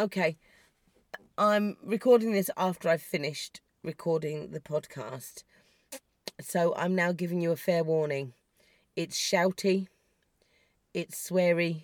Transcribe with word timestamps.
Okay. 0.00 0.38
I'm 1.36 1.76
recording 1.84 2.32
this 2.32 2.48
after 2.56 2.88
I've 2.88 3.02
finished 3.02 3.60
recording 3.84 4.50
the 4.50 4.58
podcast. 4.58 5.42
So 6.40 6.74
I'm 6.74 6.94
now 6.94 7.12
giving 7.12 7.42
you 7.42 7.52
a 7.52 7.56
fair 7.56 7.84
warning. 7.84 8.32
It's 8.96 9.18
shouty, 9.18 9.88
it's 10.94 11.28
sweary, 11.28 11.82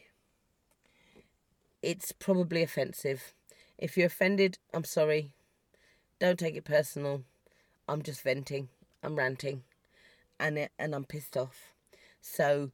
it's 1.82 2.12
probably 2.12 2.62
offensive. 2.62 3.34
If 3.76 3.98
you're 3.98 4.06
offended, 4.06 4.56
I'm 4.72 4.84
sorry. 4.84 5.34
Don't 6.18 6.38
take 6.38 6.56
it 6.56 6.64
personal. 6.64 7.22
I'm 7.86 8.00
just 8.00 8.22
venting. 8.22 8.70
I'm 9.02 9.16
ranting. 9.16 9.62
And 10.40 10.56
it, 10.56 10.72
and 10.78 10.94
I'm 10.94 11.04
pissed 11.04 11.36
off. 11.36 11.74
So 12.22 12.70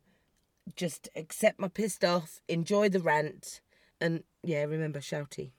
just 0.76 1.08
accept 1.16 1.58
my 1.58 1.66
pissed 1.66 2.04
off, 2.04 2.40
enjoy 2.46 2.88
the 2.88 3.00
rant, 3.00 3.60
and 4.02 4.24
yeah, 4.42 4.64
remember 4.64 4.98
shouty, 4.98 5.52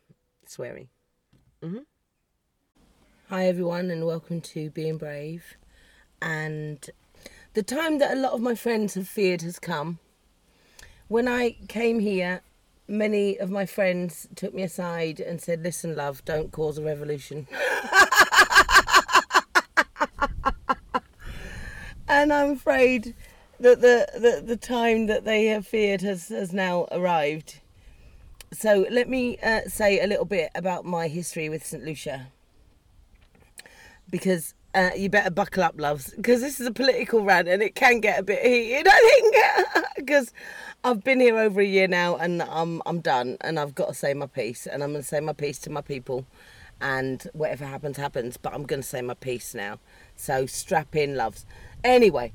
swearing. 0.45 0.89
hmm 1.63 1.77
Hi 3.29 3.47
everyone, 3.47 3.89
and 3.89 4.05
welcome 4.05 4.41
to 4.41 4.69
Being 4.69 4.97
Brave. 4.97 5.55
And 6.21 6.89
the 7.53 7.63
time 7.63 7.99
that 7.99 8.11
a 8.11 8.19
lot 8.19 8.33
of 8.33 8.41
my 8.41 8.53
friends 8.53 8.95
have 8.95 9.07
feared 9.07 9.43
has 9.43 9.59
come. 9.59 9.99
When 11.07 11.25
I 11.25 11.55
came 11.69 11.99
here, 11.99 12.41
many 12.85 13.39
of 13.39 13.50
my 13.50 13.66
friends 13.66 14.27
took 14.35 14.53
me 14.53 14.63
aside 14.63 15.22
and 15.22 15.39
said, 15.39 15.63
Listen, 15.63 15.95
love, 15.95 16.25
don't 16.25 16.52
cause 16.52 16.78
a 16.78 16.83
revolution. 16.83 17.47
and 22.09 22.33
I'm 22.33 22.52
afraid 22.52 23.16
that 23.61 23.80
the, 23.80 24.05
the, 24.13 24.44
the 24.45 24.57
time 24.57 25.05
that 25.05 25.23
they 25.23 25.45
have 25.45 25.66
feared 25.66 26.02
has, 26.02 26.28
has 26.28 26.52
now 26.52 26.89
arrived. 26.91 27.61
So 28.54 28.86
let 28.92 29.09
me 29.09 29.38
uh, 29.40 29.62
say 29.68 30.00
a 30.00 30.08
little 30.08 30.26
bit 30.26 30.52
about 30.54 30.86
my 30.86 31.08
history 31.08 31.50
with 31.50 31.66
St. 31.66 31.84
Lucia. 31.84 32.28
Because 34.09 34.54
uh, 34.76 34.92
you 34.96 35.09
better 35.09 35.32
buckle 35.32 35.64
up, 35.64 35.80
loves, 35.80 36.12
because 36.12 36.42
this 36.42 36.59
is 36.59 36.68
a 36.68 36.72
political 36.72 37.24
rant 37.24 37.48
and 37.48 37.64
it 37.64 37.74
can 37.74 38.00
get 38.00 38.20
a 38.20 38.24
bit 38.24 38.44
heated, 38.44 38.88
I 38.92 39.72
think, 39.74 39.86
because 39.96 40.31
I've 40.84 41.04
been 41.04 41.20
here 41.20 41.38
over 41.38 41.62
a 41.62 41.66
year 41.66 41.88
now 41.88 42.16
and 42.16 42.44
I'm, 42.44 42.81
I'm 42.86 43.00
done 43.00 43.38
and 43.42 43.59
I've 43.59 43.74
got 43.74 43.88
to 43.88 43.94
say 43.94 44.14
my 44.14 44.28
piece 44.28 44.68
and 44.68 44.84
I'm 44.84 44.92
going 44.92 45.02
to 45.02 45.08
say 45.08 45.20
my 45.20 45.34
piece 45.34 45.58
to 45.59 45.70
my 45.70 45.81
people 45.81 46.26
and 46.80 47.28
whatever 47.34 47.66
happens, 47.66 47.98
happens, 47.98 48.38
but 48.38 48.54
I'm 48.54 48.64
going 48.64 48.81
to 48.81 48.88
say 48.88 49.02
my 49.02 49.14
piece 49.16 49.56
now. 49.56 49.80
So 50.16 50.46
strap 50.46 50.96
in, 50.96 51.16
loves. 51.16 51.46
Anyway, 51.84 52.34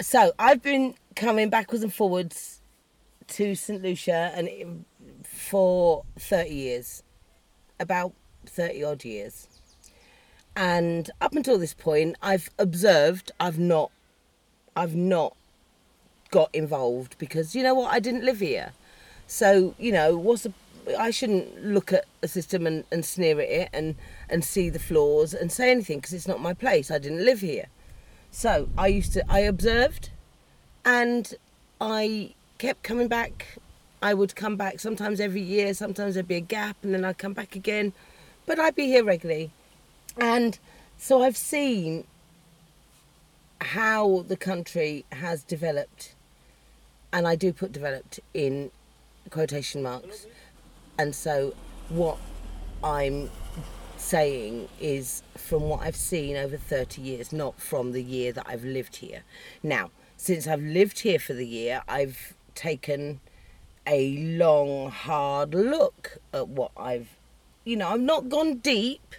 so 0.00 0.32
I've 0.38 0.62
been 0.62 0.94
coming 1.16 1.50
backwards 1.50 1.82
and 1.82 1.92
forwards 1.92 2.60
to 3.26 3.54
St. 3.54 3.82
Lucia 3.82 4.32
and 4.34 4.48
it, 4.48 4.66
for 5.44 6.04
30 6.18 6.50
years, 6.50 7.02
about 7.78 8.12
30 8.46 8.84
odd 8.84 9.04
years. 9.04 9.48
And 10.56 11.10
up 11.20 11.34
until 11.34 11.58
this 11.58 11.74
point, 11.74 12.16
I've 12.22 12.48
observed, 12.58 13.32
I've 13.40 13.58
not, 13.58 13.90
I've 14.76 14.94
not 14.94 15.36
got 16.30 16.50
involved 16.52 17.16
because 17.18 17.54
you 17.54 17.62
know 17.62 17.74
what, 17.74 17.92
I 17.92 18.00
didn't 18.00 18.24
live 18.24 18.40
here. 18.40 18.72
So, 19.26 19.74
you 19.78 19.92
know, 19.92 20.16
what's 20.16 20.42
the, 20.44 20.52
I 20.98 21.10
shouldn't 21.10 21.64
look 21.64 21.92
at 21.92 22.04
a 22.22 22.28
system 22.28 22.66
and, 22.66 22.84
and 22.92 23.04
sneer 23.04 23.40
at 23.40 23.48
it 23.48 23.68
and, 23.72 23.96
and 24.28 24.44
see 24.44 24.68
the 24.68 24.78
flaws 24.78 25.34
and 25.34 25.50
say 25.50 25.70
anything 25.70 25.98
because 25.98 26.12
it's 26.12 26.28
not 26.28 26.40
my 26.40 26.54
place. 26.54 26.90
I 26.90 26.98
didn't 26.98 27.24
live 27.24 27.40
here. 27.40 27.66
So 28.30 28.68
I 28.76 28.88
used 28.88 29.12
to, 29.14 29.24
I 29.28 29.40
observed 29.40 30.10
and 30.84 31.34
I 31.80 32.34
kept 32.58 32.82
coming 32.82 33.08
back. 33.08 33.58
I 34.04 34.12
would 34.12 34.36
come 34.36 34.56
back 34.56 34.80
sometimes 34.80 35.18
every 35.18 35.40
year, 35.40 35.72
sometimes 35.72 36.12
there'd 36.12 36.28
be 36.28 36.34
a 36.34 36.40
gap 36.40 36.76
and 36.82 36.92
then 36.92 37.06
I'd 37.06 37.16
come 37.16 37.32
back 37.32 37.56
again. 37.56 37.94
But 38.44 38.58
I'd 38.60 38.74
be 38.74 38.84
here 38.84 39.02
regularly. 39.02 39.50
And 40.20 40.58
so 40.98 41.22
I've 41.22 41.38
seen 41.38 42.04
how 43.62 44.26
the 44.28 44.36
country 44.36 45.06
has 45.10 45.42
developed, 45.42 46.14
and 47.14 47.26
I 47.26 47.34
do 47.34 47.50
put 47.50 47.72
developed 47.72 48.20
in 48.34 48.70
quotation 49.30 49.82
marks. 49.82 50.26
And 50.98 51.14
so 51.14 51.54
what 51.88 52.18
I'm 52.84 53.30
saying 53.96 54.68
is 54.82 55.22
from 55.34 55.62
what 55.62 55.80
I've 55.80 55.96
seen 55.96 56.36
over 56.36 56.58
30 56.58 57.00
years, 57.00 57.32
not 57.32 57.58
from 57.58 57.92
the 57.92 58.02
year 58.02 58.32
that 58.32 58.44
I've 58.46 58.64
lived 58.64 58.96
here. 58.96 59.22
Now, 59.62 59.90
since 60.18 60.46
I've 60.46 60.60
lived 60.60 61.00
here 61.00 61.18
for 61.18 61.32
the 61.32 61.46
year, 61.46 61.82
I've 61.88 62.34
taken 62.54 63.20
a 63.86 64.16
long, 64.38 64.90
hard 64.90 65.54
look 65.54 66.18
at 66.32 66.48
what 66.48 66.72
I've, 66.76 67.16
you 67.64 67.76
know, 67.76 67.88
I've 67.88 68.00
not 68.00 68.28
gone 68.28 68.56
deep. 68.56 69.14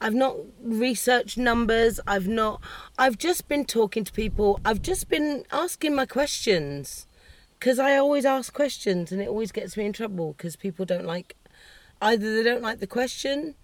I've 0.00 0.14
not 0.14 0.36
researched 0.62 1.38
numbers. 1.38 2.00
I've 2.06 2.28
not, 2.28 2.60
I've 2.98 3.18
just 3.18 3.48
been 3.48 3.64
talking 3.64 4.04
to 4.04 4.12
people. 4.12 4.60
I've 4.64 4.82
just 4.82 5.08
been 5.08 5.44
asking 5.50 5.94
my 5.94 6.06
questions 6.06 7.06
because 7.58 7.78
I 7.78 7.96
always 7.96 8.24
ask 8.24 8.52
questions 8.52 9.10
and 9.10 9.20
it 9.20 9.28
always 9.28 9.52
gets 9.52 9.76
me 9.76 9.86
in 9.86 9.92
trouble 9.92 10.34
because 10.36 10.56
people 10.56 10.84
don't 10.84 11.06
like, 11.06 11.36
either 12.00 12.34
they 12.34 12.42
don't 12.42 12.62
like 12.62 12.80
the 12.80 12.86
question 12.86 13.54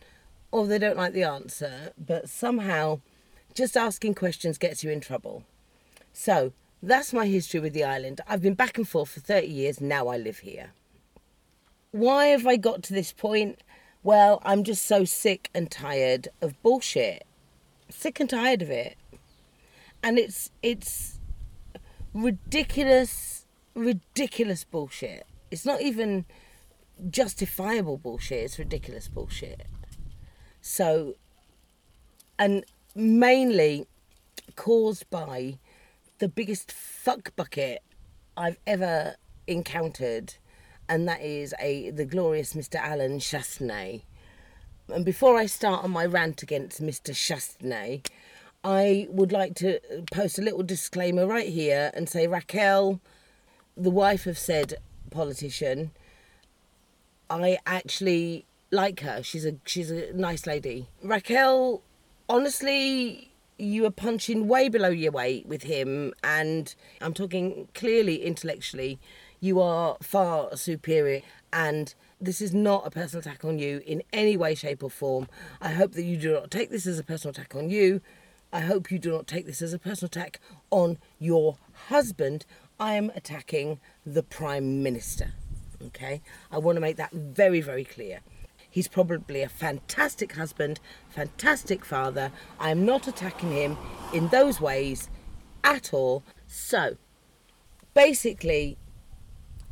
or 0.51 0.67
they 0.67 0.79
don't 0.79 0.97
like 0.97 1.13
the 1.13 1.23
answer. 1.23 1.93
But 1.99 2.29
somehow 2.29 3.01
just 3.55 3.77
asking 3.77 4.15
questions 4.15 4.59
gets 4.59 4.83
you 4.83 4.91
in 4.91 5.01
trouble. 5.01 5.45
So 6.13 6.53
that's 6.87 7.13
my 7.13 7.27
history 7.27 7.61
with 7.61 7.73
the 7.73 7.85
island. 7.85 8.21
I've 8.27 8.43
been 8.43 8.55
back 8.55 8.79
and 8.79 8.89
forth 8.89 9.11
for 9.11 9.21
30 9.21 9.47
years. 9.47 9.81
Now 9.81 10.09
I 10.09 10.17
live 10.17 10.39
here. 10.41 10.73
Why 11.91 12.27
have 12.27 12.47
I 12.47 12.57
got 12.57 12.83
to 12.85 12.93
this 12.93 13.13
point? 13.13 13.63
Well, 14.03 14.41
I'm 14.45 14.65
just 14.65 14.85
so 14.85 15.05
sick 15.05 15.51
and 15.55 15.71
tired 15.71 16.29
of 16.43 16.61
bullshit. 16.63 17.27
Sick 17.89 18.21
and 18.21 18.29
tired 18.29 18.63
of 18.63 18.71
it. 18.71 18.97
And 20.03 20.19
it's 20.19 20.51
it's 20.63 21.19
ridiculous 22.13 23.47
ridiculous 23.75 24.65
bullshit. 24.65 25.27
It's 25.51 25.65
not 25.65 25.81
even 25.81 26.27
justifiable 27.09 27.97
bullshit, 27.97 28.45
it's 28.45 28.59
ridiculous 28.59 29.09
bullshit. 29.09 29.63
So 30.61 31.15
and 32.39 32.65
mainly 32.95 33.87
caused 34.57 35.09
by 35.11 35.59
the 36.25 36.29
biggest 36.29 36.73
fuck 36.73 37.37
bucket 37.37 37.83
I've 38.35 38.57
ever 38.67 39.17
encountered 39.47 40.33
and 40.89 41.07
that 41.07 41.21
is 41.21 41.53
a 41.61 41.91
the 41.91 42.07
glorious 42.07 42.55
Mr. 42.55 42.77
Alan 42.77 43.19
Chastanet. 43.19 44.05
And 44.89 45.05
before 45.05 45.37
I 45.37 45.45
start 45.45 45.85
on 45.85 45.91
my 45.91 46.07
rant 46.07 46.43
against 46.43 46.83
Mr. 46.83 47.11
Chastanet, 47.13 48.09
I 48.65 49.07
would 49.11 49.33
like 49.33 49.55
to 49.57 49.81
post 50.13 50.39
a 50.39 50.43
little 50.43 50.63
disclaimer 50.63 51.27
right 51.27 51.51
here 51.51 51.91
and 51.93 52.09
say 52.09 52.27
Raquel, 52.27 53.03
the 53.77 53.91
wife 53.91 54.27
of 54.27 54.39
said 54.39 54.79
politician, 55.11 55.91
I 57.29 57.59
actually 57.67 58.47
like 58.71 59.01
her. 59.01 59.23
She's 59.23 59.45
a 59.45 59.57
she's 59.67 59.91
a 59.91 60.11
nice 60.15 60.47
lady. 60.47 60.89
Raquel, 61.03 61.83
honestly, 62.31 63.34
you 63.59 63.85
are 63.87 63.91
punching 63.91 64.49
way 64.49 64.69
below 64.69 64.89
your 64.89 65.13
weight 65.13 65.47
with 65.47 65.63
him, 65.65 66.13
and 66.23 66.75
I'm 67.01 67.15
talking 67.15 67.69
clearly 67.75 68.23
intellectually 68.23 68.99
you 69.45 69.61
are 69.61 69.99
far 70.01 70.57
superior 70.57 71.21
and 71.53 71.95
this 72.19 72.41
is 72.41 72.55
not 72.55 72.87
a 72.87 72.91
personal 72.91 73.21
attack 73.21 73.45
on 73.45 73.59
you 73.59 73.83
in 73.87 74.03
any 74.11 74.39
way, 74.39 74.55
shape, 74.55 74.83
or 74.83 74.89
form. 74.89 75.29
I 75.61 75.73
hope 75.73 75.93
that 75.93 76.05
you 76.05 76.17
do 76.17 76.33
not 76.33 76.51
take 76.51 76.71
this 76.71 76.87
as 76.87 76.99
a 76.99 77.03
personal 77.03 77.33
attack 77.33 77.55
on 77.55 77.69
you. 77.69 78.01
I 78.55 78.61
hope 78.61 78.91
you 78.91 78.99
do 78.99 79.11
not 79.11 79.27
take 79.27 79.45
this 79.45 79.61
as 79.61 79.75
a 79.75 79.79
personal 79.79 80.07
attack 80.07 80.41
on 80.71 80.97
your 81.19 81.59
husband. 81.89 82.47
I 82.81 82.95
am 82.95 83.11
attacking 83.15 83.81
the 84.07 84.23
Prime 84.23 84.83
Minister. 84.83 85.33
Okay? 85.89 86.23
I 86.51 86.57
want 86.57 86.77
to 86.77 86.81
make 86.81 86.97
that 86.97 87.13
very, 87.13 87.61
very 87.61 87.85
clear. 87.85 88.21
He's 88.75 88.89
probably 88.89 89.41
a 89.41 89.49
fantastic 89.49 90.33
husband, 90.33 90.81
fantastic 91.09 91.85
father. 91.85 92.33
I 92.59 92.71
am 92.71 92.85
not 92.85 93.07
attacking 93.07 93.53
him 93.53 93.79
in 94.13 94.27
those 94.31 94.61
ways 94.61 95.09
at 95.63 95.95
all. 95.95 96.25
So, 96.49 96.97
basically, 97.95 98.77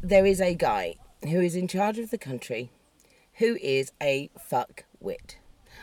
there 0.00 0.25
is 0.25 0.40
a 0.40 0.54
guy 0.54 0.94
who 1.25 1.40
is 1.40 1.56
in 1.56 1.66
charge 1.66 1.99
of 1.99 2.12
the 2.12 2.16
country 2.16 2.70
who 3.38 3.58
is 3.60 3.90
a 4.00 4.31
fuck 4.38 4.84
wit. 5.00 5.37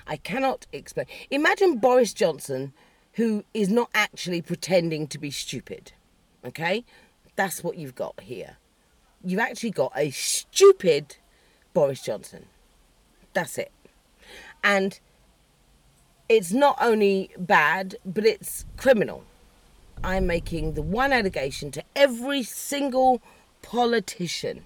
I 0.07 0.15
cannot 0.15 0.65
explain. 0.71 1.07
Imagine 1.29 1.77
Boris 1.77 2.13
Johnson 2.13 2.71
who 3.15 3.43
is 3.53 3.67
not 3.67 3.89
actually 3.93 4.41
pretending 4.41 5.07
to 5.07 5.17
be 5.17 5.29
stupid. 5.29 5.91
Okay? 6.45 6.85
That's 7.35 7.65
what 7.65 7.75
you've 7.75 7.95
got 7.95 8.21
here. 8.21 8.55
You've 9.21 9.41
actually 9.41 9.71
got 9.71 9.91
a 9.93 10.09
stupid 10.11 11.17
Boris 11.73 12.01
Johnson. 12.01 12.45
That's 13.33 13.57
it. 13.57 13.71
And 14.63 14.99
it's 16.27 16.51
not 16.51 16.77
only 16.81 17.31
bad, 17.37 17.95
but 18.05 18.25
it's 18.25 18.65
criminal. 18.77 19.23
I'm 20.03 20.27
making 20.27 20.73
the 20.73 20.81
one 20.81 21.11
allegation 21.11 21.71
to 21.71 21.83
every 21.95 22.43
single 22.43 23.21
politician, 23.61 24.65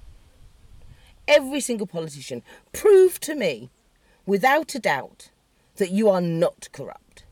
every 1.27 1.59
single 1.59 1.87
politician, 1.87 2.43
prove 2.71 3.19
to 3.21 3.35
me, 3.35 3.69
without 4.25 4.75
a 4.75 4.79
doubt, 4.79 5.29
that 5.77 5.91
you 5.91 6.09
are 6.09 6.21
not 6.21 6.69
corrupt. 6.71 7.23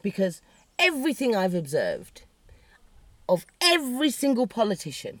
Because 0.00 0.42
everything 0.78 1.34
I've 1.34 1.54
observed 1.54 2.22
of 3.28 3.46
every 3.60 4.10
single 4.10 4.46
politician, 4.46 5.20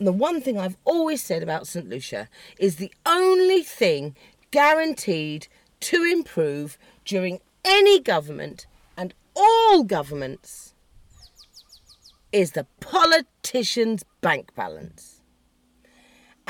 and 0.00 0.06
the 0.06 0.12
one 0.12 0.40
thing 0.40 0.58
I've 0.58 0.78
always 0.86 1.22
said 1.22 1.42
about 1.42 1.66
St. 1.66 1.86
Lucia 1.86 2.30
is 2.58 2.76
the 2.76 2.90
only 3.04 3.62
thing 3.62 4.16
guaranteed 4.50 5.46
to 5.80 6.02
improve 6.04 6.78
during 7.04 7.38
any 7.66 8.00
government 8.00 8.66
and 8.96 9.12
all 9.36 9.84
governments 9.84 10.72
is 12.32 12.52
the 12.52 12.66
politician's 12.80 14.02
bank 14.22 14.54
balance. 14.54 15.09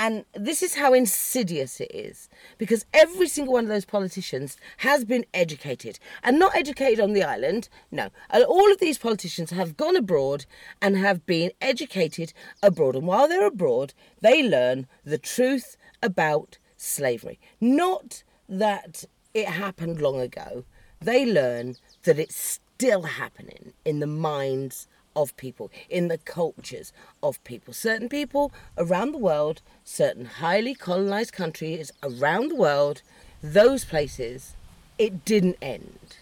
And 0.03 0.25
this 0.33 0.63
is 0.63 0.77
how 0.77 0.95
insidious 0.95 1.79
it 1.79 1.91
is 1.95 2.31
because 2.57 2.87
every 2.95 3.29
single 3.29 3.53
one 3.53 3.65
of 3.65 3.69
those 3.69 3.85
politicians 3.85 4.57
has 4.79 5.05
been 5.05 5.27
educated 5.35 5.99
and 6.23 6.39
not 6.39 6.57
educated 6.57 7.01
on 7.01 7.13
the 7.13 7.23
island. 7.23 7.69
No, 7.91 8.09
all 8.33 8.73
of 8.73 8.81
these 8.81 8.97
politicians 8.97 9.51
have 9.51 9.77
gone 9.77 9.97
abroad 9.97 10.47
and 10.81 10.97
have 10.97 11.27
been 11.27 11.51
educated 11.61 12.33
abroad. 12.63 12.97
And 12.97 13.07
while 13.07 13.29
they're 13.29 13.47
abroad, 13.47 13.93
they 14.23 14.43
learn 14.43 14.87
the 15.05 15.19
truth 15.19 15.77
about 16.03 16.57
slavery. 16.79 17.39
Not 17.61 18.23
that 18.49 19.05
it 19.35 19.49
happened 19.49 20.01
long 20.01 20.19
ago, 20.19 20.65
they 20.99 21.31
learn 21.31 21.77
that 22.05 22.19
it's 22.19 22.59
still 22.79 23.03
happening 23.03 23.75
in 23.85 24.01
the 24.01 24.07
minds 24.07 24.89
of 25.17 25.37
people, 25.37 25.71
in 25.89 26.09
the 26.09 26.19
cultures 26.19 26.93
of 27.23 27.43
people. 27.45 27.75
Certain 27.75 28.09
people 28.09 28.53
around 28.79 29.13
the 29.13 29.19
world, 29.19 29.61
certain 29.85 30.25
highly 30.25 30.75
colonized 30.75 31.33
countries 31.33 31.91
around 32.03 32.51
the 32.51 32.57
world, 32.57 33.03
those 33.43 33.85
places, 33.85 34.55
it 34.99 35.25
didn't 35.25 35.57
end. 35.63 36.17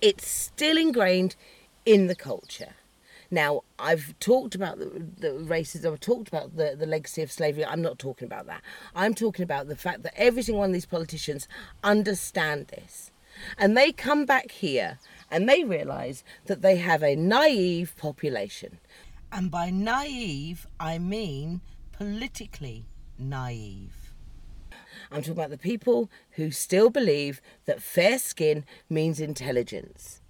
It's 0.00 0.26
still 0.26 0.76
ingrained 0.76 1.36
in 1.84 2.06
the 2.06 2.14
culture. 2.14 2.74
Now, 3.30 3.62
I've 3.78 4.14
talked 4.20 4.54
about 4.54 4.78
the, 4.78 4.84
the 5.18 5.28
racism, 5.28 5.92
I've 5.92 6.00
talked 6.00 6.28
about 6.28 6.56
the, 6.56 6.76
the 6.78 6.86
legacy 6.86 7.22
of 7.22 7.32
slavery. 7.32 7.64
I'm 7.64 7.82
not 7.82 7.98
talking 7.98 8.26
about 8.26 8.46
that. 8.46 8.62
I'm 8.94 9.14
talking 9.14 9.42
about 9.42 9.66
the 9.66 9.76
fact 9.76 10.02
that 10.04 10.14
every 10.16 10.42
single 10.42 10.60
one 10.60 10.70
of 10.70 10.74
these 10.74 10.86
politicians 10.86 11.48
understand 11.82 12.68
this. 12.68 13.10
And 13.58 13.76
they 13.76 13.90
come 13.90 14.26
back 14.26 14.52
here 14.52 14.98
and 15.34 15.48
they 15.48 15.64
realise 15.64 16.22
that 16.46 16.62
they 16.62 16.76
have 16.76 17.02
a 17.02 17.16
naive 17.16 17.96
population. 17.96 18.78
And 19.32 19.50
by 19.50 19.68
naive, 19.68 20.68
I 20.78 20.98
mean 20.98 21.60
politically 21.90 22.86
naive. 23.18 24.14
I'm 25.10 25.22
talking 25.22 25.32
about 25.32 25.50
the 25.50 25.58
people 25.58 26.08
who 26.36 26.52
still 26.52 26.88
believe 26.88 27.40
that 27.66 27.82
fair 27.82 28.20
skin 28.20 28.64
means 28.88 29.18
intelligence. 29.18 30.20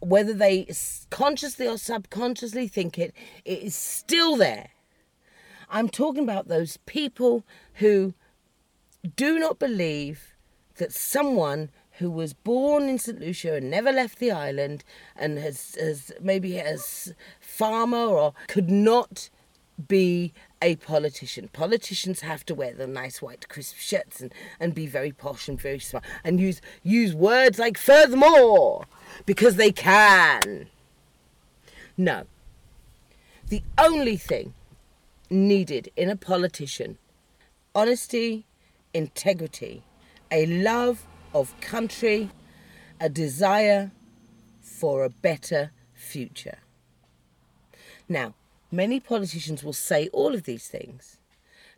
Whether 0.00 0.32
they 0.32 0.66
consciously 1.10 1.68
or 1.68 1.76
subconsciously 1.76 2.68
think 2.68 2.98
it, 2.98 3.12
it 3.44 3.58
is 3.58 3.74
still 3.74 4.36
there. 4.36 4.70
I'm 5.68 5.90
talking 5.90 6.22
about 6.22 6.48
those 6.48 6.78
people 6.86 7.44
who 7.74 8.14
do 9.14 9.38
not 9.38 9.58
believe 9.58 10.36
that 10.76 10.94
someone 10.94 11.68
who 12.02 12.10
was 12.10 12.34
born 12.34 12.88
in 12.88 12.98
St. 12.98 13.18
Lucia 13.18 13.54
and 13.54 13.70
never 13.70 13.92
left 13.92 14.18
the 14.18 14.30
island 14.30 14.84
and 15.16 15.38
has, 15.38 15.76
has 15.76 16.12
maybe 16.20 16.60
as 16.60 17.14
farmer 17.40 17.96
or 17.96 18.34
could 18.48 18.68
not 18.68 19.30
be 19.88 20.32
a 20.60 20.76
politician. 20.76 21.48
Politicians 21.52 22.20
have 22.20 22.44
to 22.46 22.54
wear 22.54 22.74
the 22.74 22.86
nice 22.86 23.22
white 23.22 23.48
crisp 23.48 23.76
shirts 23.76 24.20
and, 24.20 24.34
and 24.60 24.74
be 24.74 24.86
very 24.86 25.12
posh 25.12 25.48
and 25.48 25.60
very 25.60 25.78
smart 25.78 26.04
and 26.24 26.38
use 26.38 26.60
use 26.82 27.14
words 27.14 27.58
like 27.58 27.78
furthermore 27.78 28.84
because 29.24 29.56
they 29.56 29.72
can. 29.72 30.68
No. 31.96 32.24
The 33.48 33.62
only 33.78 34.16
thing 34.16 34.54
needed 35.30 35.90
in 35.96 36.10
a 36.10 36.16
politician 36.16 36.98
honesty, 37.74 38.44
integrity, 38.92 39.82
a 40.30 40.46
love 40.46 41.06
of 41.34 41.58
country, 41.60 42.30
a 43.00 43.08
desire 43.08 43.90
for 44.60 45.04
a 45.04 45.10
better 45.10 45.72
future. 45.94 46.58
Now, 48.08 48.34
many 48.70 49.00
politicians 49.00 49.64
will 49.64 49.72
say 49.72 50.08
all 50.12 50.34
of 50.34 50.44
these 50.44 50.68
things, 50.68 51.18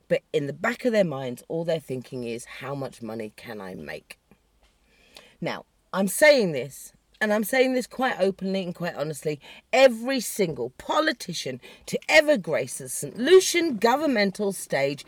but 0.08 0.22
in 0.32 0.46
the 0.46 0.52
back 0.52 0.84
of 0.84 0.92
their 0.92 1.04
minds, 1.04 1.42
all 1.48 1.64
they're 1.64 1.80
thinking 1.80 2.24
is, 2.24 2.44
how 2.44 2.74
much 2.74 3.02
money 3.02 3.32
can 3.36 3.60
I 3.60 3.74
make? 3.74 4.18
Now, 5.40 5.64
I'm 5.92 6.08
saying 6.08 6.52
this, 6.52 6.92
and 7.20 7.32
I'm 7.32 7.44
saying 7.44 7.72
this 7.72 7.86
quite 7.86 8.16
openly 8.18 8.64
and 8.64 8.74
quite 8.74 8.96
honestly. 8.96 9.40
Every 9.72 10.20
single 10.20 10.70
politician 10.70 11.60
to 11.86 11.98
ever 12.08 12.36
grace 12.36 12.78
the 12.78 12.88
St. 12.88 13.16
Lucian 13.16 13.76
governmental 13.76 14.52
stage 14.52 15.04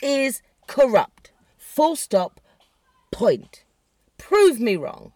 is 0.00 0.40
corrupt. 0.66 1.30
Full 1.58 1.96
stop, 1.96 2.40
point. 3.10 3.64
Prove 4.18 4.60
me 4.60 4.76
wrong. 4.76 5.12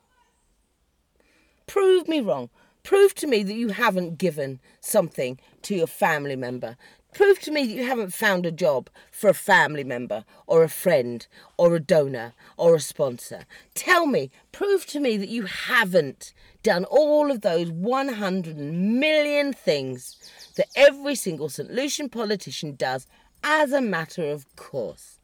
Prove 1.67 2.09
me 2.09 2.21
wrong. 2.21 2.49
Prove 2.83 3.15
to 3.15 3.27
me 3.27 3.43
that 3.43 3.55
you 3.55 3.69
haven't 3.69 4.19
given 4.19 4.59
something 4.81 5.39
to 5.63 5.75
your 5.75 5.87
family 5.87 6.35
member. 6.35 6.77
Prove 7.15 7.39
to 7.41 7.51
me 7.51 7.67
that 7.67 7.75
you 7.75 7.87
haven't 7.87 8.15
found 8.15 8.47
a 8.47 8.51
job 8.51 8.89
for 9.11 9.29
a 9.29 9.35
family 9.35 9.85
member 9.85 10.25
or 10.47 10.63
a 10.63 10.69
friend 10.69 11.27
or 11.59 11.77
a 11.77 11.81
donor 11.81 12.33
or 12.57 12.75
a 12.75 12.81
sponsor. 12.81 13.45
Tell 13.75 14.07
me, 14.07 14.31
prove 14.51 14.87
to 14.87 15.01
me 15.01 15.19
that 15.19 15.29
you 15.29 15.45
haven't 15.45 16.33
done 16.63 16.85
all 16.87 17.31
of 17.31 17.43
those 17.43 17.71
100 17.71 18.57
million 18.57 19.53
things 19.53 20.17
that 20.57 20.69
every 20.75 21.15
single 21.15 21.51
St. 21.51 21.71
Lucian 21.71 22.09
politician 22.09 22.77
does 22.77 23.07
as 23.45 23.73
a 23.73 23.83
matter 23.83 24.31
of 24.31 24.47
course. 24.57 25.19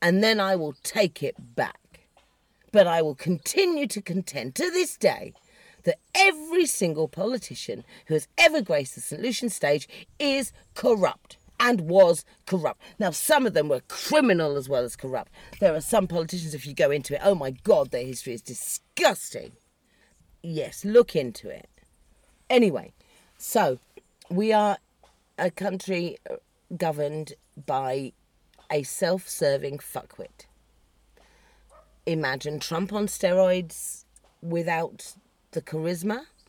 And 0.00 0.22
then 0.22 0.38
I 0.38 0.54
will 0.54 0.74
take 0.84 1.22
it 1.22 1.34
back. 1.56 1.87
But 2.72 2.86
I 2.86 3.02
will 3.02 3.14
continue 3.14 3.86
to 3.86 4.02
contend 4.02 4.54
to 4.56 4.70
this 4.70 4.96
day 4.96 5.32
that 5.84 5.98
every 6.14 6.66
single 6.66 7.08
politician 7.08 7.84
who 8.06 8.14
has 8.14 8.28
ever 8.36 8.60
graced 8.60 8.94
the 8.94 9.00
St. 9.00 9.22
Lucian 9.22 9.48
stage 9.48 9.88
is 10.18 10.52
corrupt 10.74 11.36
and 11.60 11.82
was 11.82 12.24
corrupt. 12.46 12.80
Now, 12.98 13.10
some 13.10 13.46
of 13.46 13.54
them 13.54 13.68
were 13.68 13.80
criminal 13.88 14.56
as 14.56 14.68
well 14.68 14.84
as 14.84 14.96
corrupt. 14.96 15.32
There 15.60 15.74
are 15.74 15.80
some 15.80 16.06
politicians, 16.06 16.54
if 16.54 16.66
you 16.66 16.74
go 16.74 16.90
into 16.90 17.14
it, 17.14 17.20
oh 17.24 17.34
my 17.34 17.50
God, 17.50 17.90
their 17.90 18.04
history 18.04 18.34
is 18.34 18.42
disgusting. 18.42 19.52
Yes, 20.42 20.84
look 20.84 21.16
into 21.16 21.48
it. 21.48 21.68
Anyway, 22.48 22.92
so 23.36 23.78
we 24.30 24.52
are 24.52 24.78
a 25.38 25.50
country 25.50 26.16
uh, 26.30 26.36
governed 26.76 27.34
by 27.66 28.12
a 28.70 28.82
self 28.82 29.28
serving 29.28 29.78
fuckwit 29.78 30.47
imagine 32.12 32.58
Trump 32.58 32.92
on 32.92 33.06
steroids 33.06 34.04
without 34.42 35.14
the 35.52 35.62
charisma. 35.62 36.22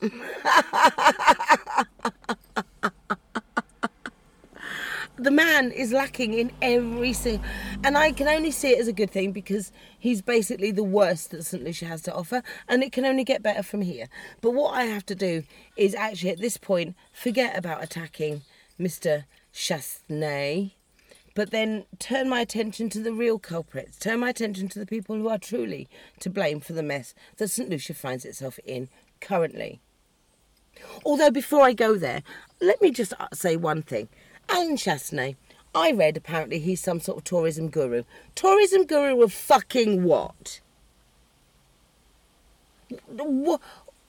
the 5.18 5.30
man 5.30 5.70
is 5.70 5.92
lacking 5.92 6.32
in 6.32 6.50
every 6.62 7.12
single 7.12 7.44
and 7.84 7.98
I 7.98 8.12
can 8.12 8.26
only 8.26 8.50
see 8.50 8.70
it 8.70 8.80
as 8.80 8.88
a 8.88 8.92
good 8.94 9.10
thing 9.10 9.32
because 9.32 9.72
he's 9.98 10.22
basically 10.22 10.70
the 10.70 10.82
worst 10.82 11.32
that 11.32 11.44
St. 11.44 11.62
Lucia 11.62 11.84
has 11.84 12.00
to 12.02 12.14
offer 12.14 12.42
and 12.66 12.82
it 12.82 12.92
can 12.92 13.04
only 13.04 13.24
get 13.24 13.42
better 13.42 13.62
from 13.62 13.82
here. 13.82 14.08
But 14.40 14.52
what 14.52 14.72
I 14.72 14.84
have 14.84 15.04
to 15.06 15.14
do 15.14 15.42
is 15.76 15.94
actually 15.94 16.30
at 16.30 16.40
this 16.40 16.56
point 16.56 16.96
forget 17.12 17.58
about 17.58 17.82
attacking 17.82 18.42
Mr. 18.78 19.24
Chastanet 19.52 20.72
but 21.40 21.52
then 21.52 21.86
turn 21.98 22.28
my 22.28 22.42
attention 22.42 22.90
to 22.90 22.98
the 22.98 23.14
real 23.14 23.38
culprits, 23.38 23.98
turn 23.98 24.20
my 24.20 24.28
attention 24.28 24.68
to 24.68 24.78
the 24.78 24.84
people 24.84 25.16
who 25.16 25.26
are 25.26 25.38
truly 25.38 25.88
to 26.18 26.28
blame 26.28 26.60
for 26.60 26.74
the 26.74 26.82
mess 26.82 27.14
that 27.38 27.48
St. 27.48 27.70
Lucia 27.70 27.94
finds 27.94 28.26
itself 28.26 28.58
in 28.66 28.90
currently. 29.22 29.80
Although, 31.02 31.30
before 31.30 31.62
I 31.62 31.72
go 31.72 31.96
there, 31.96 32.22
let 32.60 32.82
me 32.82 32.90
just 32.90 33.14
uh, 33.18 33.28
say 33.32 33.56
one 33.56 33.80
thing. 33.80 34.10
Alan 34.50 34.76
Chastanet, 34.76 35.36
I 35.74 35.92
read 35.92 36.18
apparently 36.18 36.58
he's 36.58 36.82
some 36.82 37.00
sort 37.00 37.16
of 37.16 37.24
tourism 37.24 37.70
guru. 37.70 38.02
Tourism 38.34 38.84
guru 38.84 39.22
of 39.22 39.32
fucking 39.32 40.04
what? 40.04 40.60
On 43.18 43.62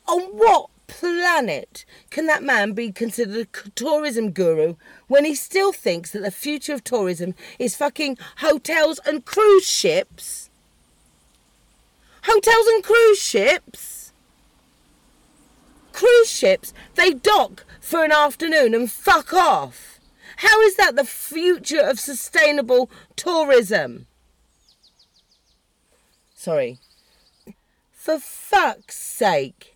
what 0.05 0.69
planet 0.91 1.85
can 2.09 2.27
that 2.27 2.43
man 2.43 2.73
be 2.73 2.91
considered 2.91 3.47
a 3.47 3.69
tourism 3.69 4.31
guru 4.31 4.75
when 5.07 5.23
he 5.23 5.33
still 5.33 5.71
thinks 5.71 6.11
that 6.11 6.21
the 6.21 6.31
future 6.31 6.73
of 6.73 6.83
tourism 6.83 7.33
is 7.57 7.77
fucking 7.77 8.17
hotels 8.37 8.99
and 9.05 9.23
cruise 9.25 9.65
ships? 9.65 10.49
Hotels 12.23 12.67
and 12.67 12.83
cruise 12.83 13.19
ships? 13.19 14.11
Cruise 15.93 16.29
ships, 16.29 16.73
they 16.95 17.13
dock 17.13 17.65
for 17.79 18.03
an 18.03 18.11
afternoon 18.11 18.73
and 18.73 18.91
fuck 18.91 19.33
off. 19.33 19.99
How 20.37 20.59
is 20.61 20.75
that 20.75 20.95
the 20.95 21.05
future 21.05 21.81
of 21.81 21.99
sustainable 21.99 22.89
tourism? 23.15 24.07
Sorry. 26.35 26.79
For 27.93 28.19
fuck's 28.19 28.97
sake. 28.97 29.70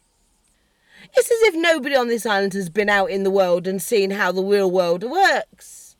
It's 1.17 1.31
as 1.31 1.41
if 1.43 1.55
nobody 1.55 1.95
on 1.95 2.09
this 2.09 2.25
island 2.25 2.53
has 2.53 2.69
been 2.69 2.89
out 2.89 3.09
in 3.09 3.23
the 3.23 3.31
world 3.31 3.67
and 3.67 3.81
seen 3.81 4.11
how 4.11 4.33
the 4.33 4.43
real 4.43 4.69
world 4.69 5.03
works. 5.03 5.95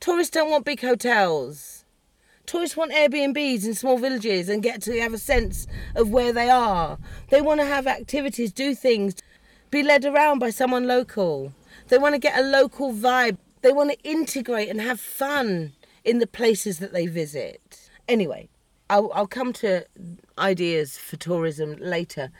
Tourists 0.00 0.30
don't 0.30 0.50
want 0.50 0.64
big 0.64 0.80
hotels. 0.80 1.84
Tourists 2.46 2.76
want 2.76 2.92
Airbnbs 2.92 3.66
in 3.66 3.74
small 3.74 3.98
villages 3.98 4.48
and 4.48 4.62
get 4.62 4.80
to 4.82 4.98
have 5.00 5.12
a 5.12 5.18
sense 5.18 5.66
of 5.94 6.10
where 6.10 6.32
they 6.32 6.48
are. 6.48 6.96
They 7.28 7.42
want 7.42 7.60
to 7.60 7.66
have 7.66 7.86
activities, 7.86 8.50
do 8.52 8.74
things, 8.74 9.16
be 9.70 9.82
led 9.82 10.06
around 10.06 10.38
by 10.38 10.50
someone 10.50 10.86
local. 10.86 11.52
They 11.88 11.98
want 11.98 12.14
to 12.14 12.20
get 12.20 12.38
a 12.38 12.42
local 12.42 12.94
vibe. 12.94 13.36
They 13.60 13.72
want 13.72 13.90
to 13.90 14.08
integrate 14.08 14.70
and 14.70 14.80
have 14.80 15.00
fun 15.00 15.72
in 16.02 16.18
the 16.18 16.26
places 16.26 16.78
that 16.78 16.94
they 16.94 17.06
visit. 17.06 17.90
Anyway, 18.08 18.48
I'll, 18.88 19.10
I'll 19.12 19.26
come 19.26 19.52
to 19.54 19.84
ideas 20.38 20.96
for 20.96 21.16
tourism 21.16 21.76
later. 21.78 22.30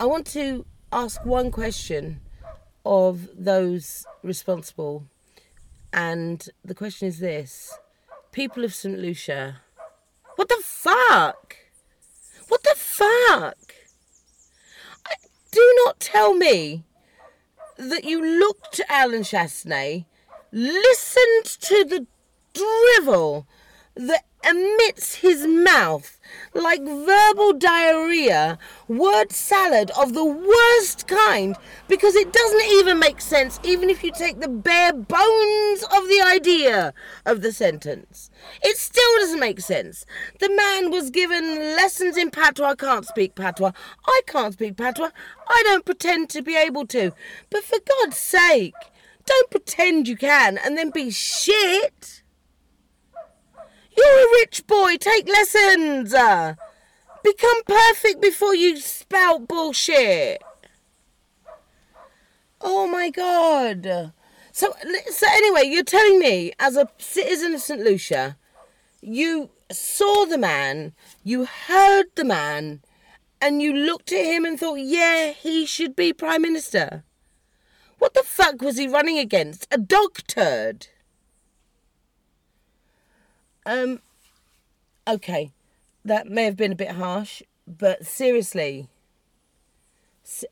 I 0.00 0.06
want 0.06 0.28
to 0.28 0.64
ask 0.92 1.24
one 1.24 1.50
question 1.50 2.20
of 2.86 3.28
those 3.36 4.06
responsible, 4.22 5.08
and 5.92 6.48
the 6.64 6.74
question 6.74 7.08
is 7.08 7.18
this 7.18 7.76
people 8.30 8.64
of 8.64 8.72
St. 8.72 8.96
Lucia. 8.96 9.62
What 10.36 10.48
the 10.48 10.62
fuck? 10.62 11.56
What 12.46 12.62
the 12.62 12.74
fuck? 12.76 13.58
I, 15.04 15.14
do 15.50 15.82
not 15.84 15.98
tell 15.98 16.32
me 16.32 16.84
that 17.76 18.04
you 18.04 18.24
looked 18.24 18.78
at 18.78 18.86
Alan 18.88 19.22
Chastanet, 19.22 20.04
listened 20.52 21.44
to 21.44 21.84
the 21.84 22.06
drivel 22.54 23.48
that 23.96 24.26
emits 24.44 25.16
his 25.16 25.46
mouth 25.46 26.18
like 26.54 26.80
verbal 26.82 27.52
diarrhea, 27.54 28.58
word 28.86 29.32
salad 29.32 29.90
of 29.98 30.14
the 30.14 30.24
worst 30.24 31.06
kind, 31.06 31.56
because 31.88 32.14
it 32.14 32.32
doesn't 32.32 32.64
even 32.72 32.98
make 32.98 33.20
sense, 33.20 33.60
even 33.62 33.90
if 33.90 34.02
you 34.02 34.12
take 34.12 34.40
the 34.40 34.48
bare 34.48 34.92
bones 34.92 35.82
of 35.84 36.08
the 36.08 36.22
idea 36.24 36.92
of 37.24 37.42
the 37.42 37.52
sentence. 37.52 38.30
It 38.62 38.76
still 38.76 39.16
doesn't 39.18 39.40
make 39.40 39.60
sense. 39.60 40.06
The 40.40 40.50
man 40.50 40.90
was 40.90 41.10
given 41.10 41.56
lessons 41.76 42.16
in 42.16 42.30
patois. 42.30 42.70
I 42.70 42.74
can't 42.74 43.06
speak 43.06 43.34
patois. 43.34 43.72
I 44.06 44.20
can't 44.26 44.54
speak 44.54 44.76
patois. 44.76 45.10
I 45.48 45.62
don't 45.64 45.84
pretend 45.84 46.30
to 46.30 46.42
be 46.42 46.56
able 46.56 46.86
to. 46.88 47.12
But 47.50 47.64
for 47.64 47.78
God's 48.02 48.16
sake, 48.16 48.74
don't 49.24 49.50
pretend 49.50 50.08
you 50.08 50.16
can 50.16 50.58
and 50.58 50.76
then 50.76 50.90
be 50.90 51.10
shit. 51.10 52.17
You're 53.98 54.20
a 54.20 54.32
rich 54.40 54.64
boy. 54.68 54.96
Take 54.96 55.28
lessons. 55.28 56.12
Become 56.12 57.62
perfect 57.66 58.22
before 58.22 58.54
you 58.54 58.76
spout 58.76 59.48
bullshit. 59.48 60.40
Oh 62.60 62.86
my 62.86 63.10
god. 63.10 64.12
So, 64.52 64.72
so 65.10 65.26
anyway, 65.28 65.64
you're 65.64 65.82
telling 65.82 66.20
me, 66.20 66.52
as 66.60 66.76
a 66.76 66.88
citizen 66.98 67.54
of 67.54 67.60
St. 67.60 67.80
Lucia, 67.80 68.36
you 69.00 69.50
saw 69.72 70.24
the 70.26 70.38
man, 70.38 70.92
you 71.24 71.44
heard 71.46 72.06
the 72.14 72.24
man, 72.24 72.82
and 73.40 73.60
you 73.60 73.72
looked 73.72 74.12
at 74.12 74.24
him 74.24 74.44
and 74.44 74.58
thought, 74.58 74.78
yeah, 74.78 75.32
he 75.32 75.66
should 75.66 75.96
be 75.96 76.12
Prime 76.12 76.42
Minister. 76.42 77.04
What 77.98 78.14
the 78.14 78.22
fuck 78.22 78.62
was 78.62 78.76
he 78.76 78.86
running 78.86 79.18
against? 79.18 79.66
A 79.72 79.78
dog 79.78 80.18
turd? 80.28 80.86
Um, 83.68 84.00
okay, 85.06 85.50
that 86.02 86.26
may 86.26 86.44
have 86.44 86.56
been 86.56 86.72
a 86.72 86.74
bit 86.74 86.92
harsh, 86.92 87.42
but 87.66 88.06
seriously, 88.06 88.88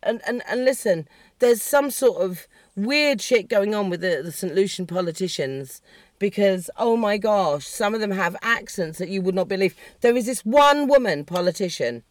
and 0.02 0.20
and 0.26 0.42
and 0.46 0.66
listen, 0.66 1.08
there's 1.38 1.62
some 1.62 1.90
sort 1.90 2.20
of 2.20 2.46
weird 2.76 3.23
shit 3.23 3.49
going 3.49 3.75
on 3.75 3.88
with 3.88 4.02
the, 4.02 4.20
the 4.23 4.32
St. 4.32 4.54
Lucian 4.54 4.87
politicians 4.87 5.80
because 6.18 6.68
oh 6.76 6.94
my 6.94 7.16
gosh, 7.16 7.66
some 7.66 7.94
of 7.94 8.00
them 8.00 8.11
have 8.11 8.37
accents 8.42 8.99
that 8.99 9.08
you 9.08 9.23
would 9.23 9.35
not 9.35 9.49
believe. 9.49 9.75
There 10.02 10.14
is 10.14 10.26
this 10.26 10.44
one 10.44 10.87
woman 10.87 11.25
politician. 11.25 12.02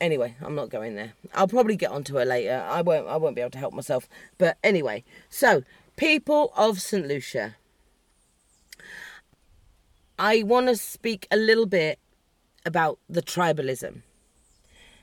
Anyway, 0.00 0.36
I'm 0.40 0.54
not 0.54 0.70
going 0.70 0.94
there. 0.94 1.14
I'll 1.34 1.48
probably 1.48 1.74
get 1.74 1.90
onto 1.90 2.14
her 2.14 2.24
later. 2.24 2.64
I 2.68 2.82
won't. 2.82 3.08
I 3.08 3.16
won't 3.16 3.34
be 3.34 3.40
able 3.40 3.50
to 3.50 3.58
help 3.58 3.74
myself. 3.74 4.08
But 4.38 4.58
anyway, 4.62 5.02
so 5.28 5.64
people 5.96 6.52
of 6.56 6.80
St. 6.80 7.04
Lucia. 7.04 7.56
I 10.18 10.42
want 10.44 10.68
to 10.68 10.76
speak 10.76 11.26
a 11.30 11.36
little 11.36 11.66
bit 11.66 11.98
about 12.64 12.98
the 13.08 13.20
tribalism. 13.20 14.00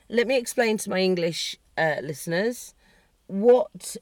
Let 0.08 0.26
me 0.26 0.36
explain 0.36 0.76
to 0.78 0.90
my 0.90 0.98
English 0.98 1.56
uh, 1.78 1.96
listeners 2.02 2.74
what 3.28 3.96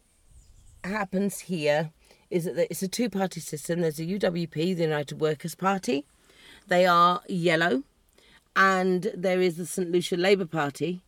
happens 0.83 1.41
here 1.41 1.91
is 2.31 2.47
that 2.47 2.69
it's 2.71 2.83
a 2.83 2.89
two 2.89 3.11
party 3.11 3.41
system. 3.41 3.83
There's 3.83 4.01
a 4.01 4.07
UWP, 4.07 4.53
the 4.77 4.83
United 4.83 5.21
Workers' 5.21 5.55
Party, 5.55 6.07
they 6.67 6.87
are 6.87 7.21
yellow, 7.29 7.83
and 8.57 9.13
there 9.15 9.41
is 9.41 9.57
the 9.59 9.67
St. 9.67 9.91
Lucia 9.91 10.17
Labour 10.17 10.47
Party, 10.47 11.03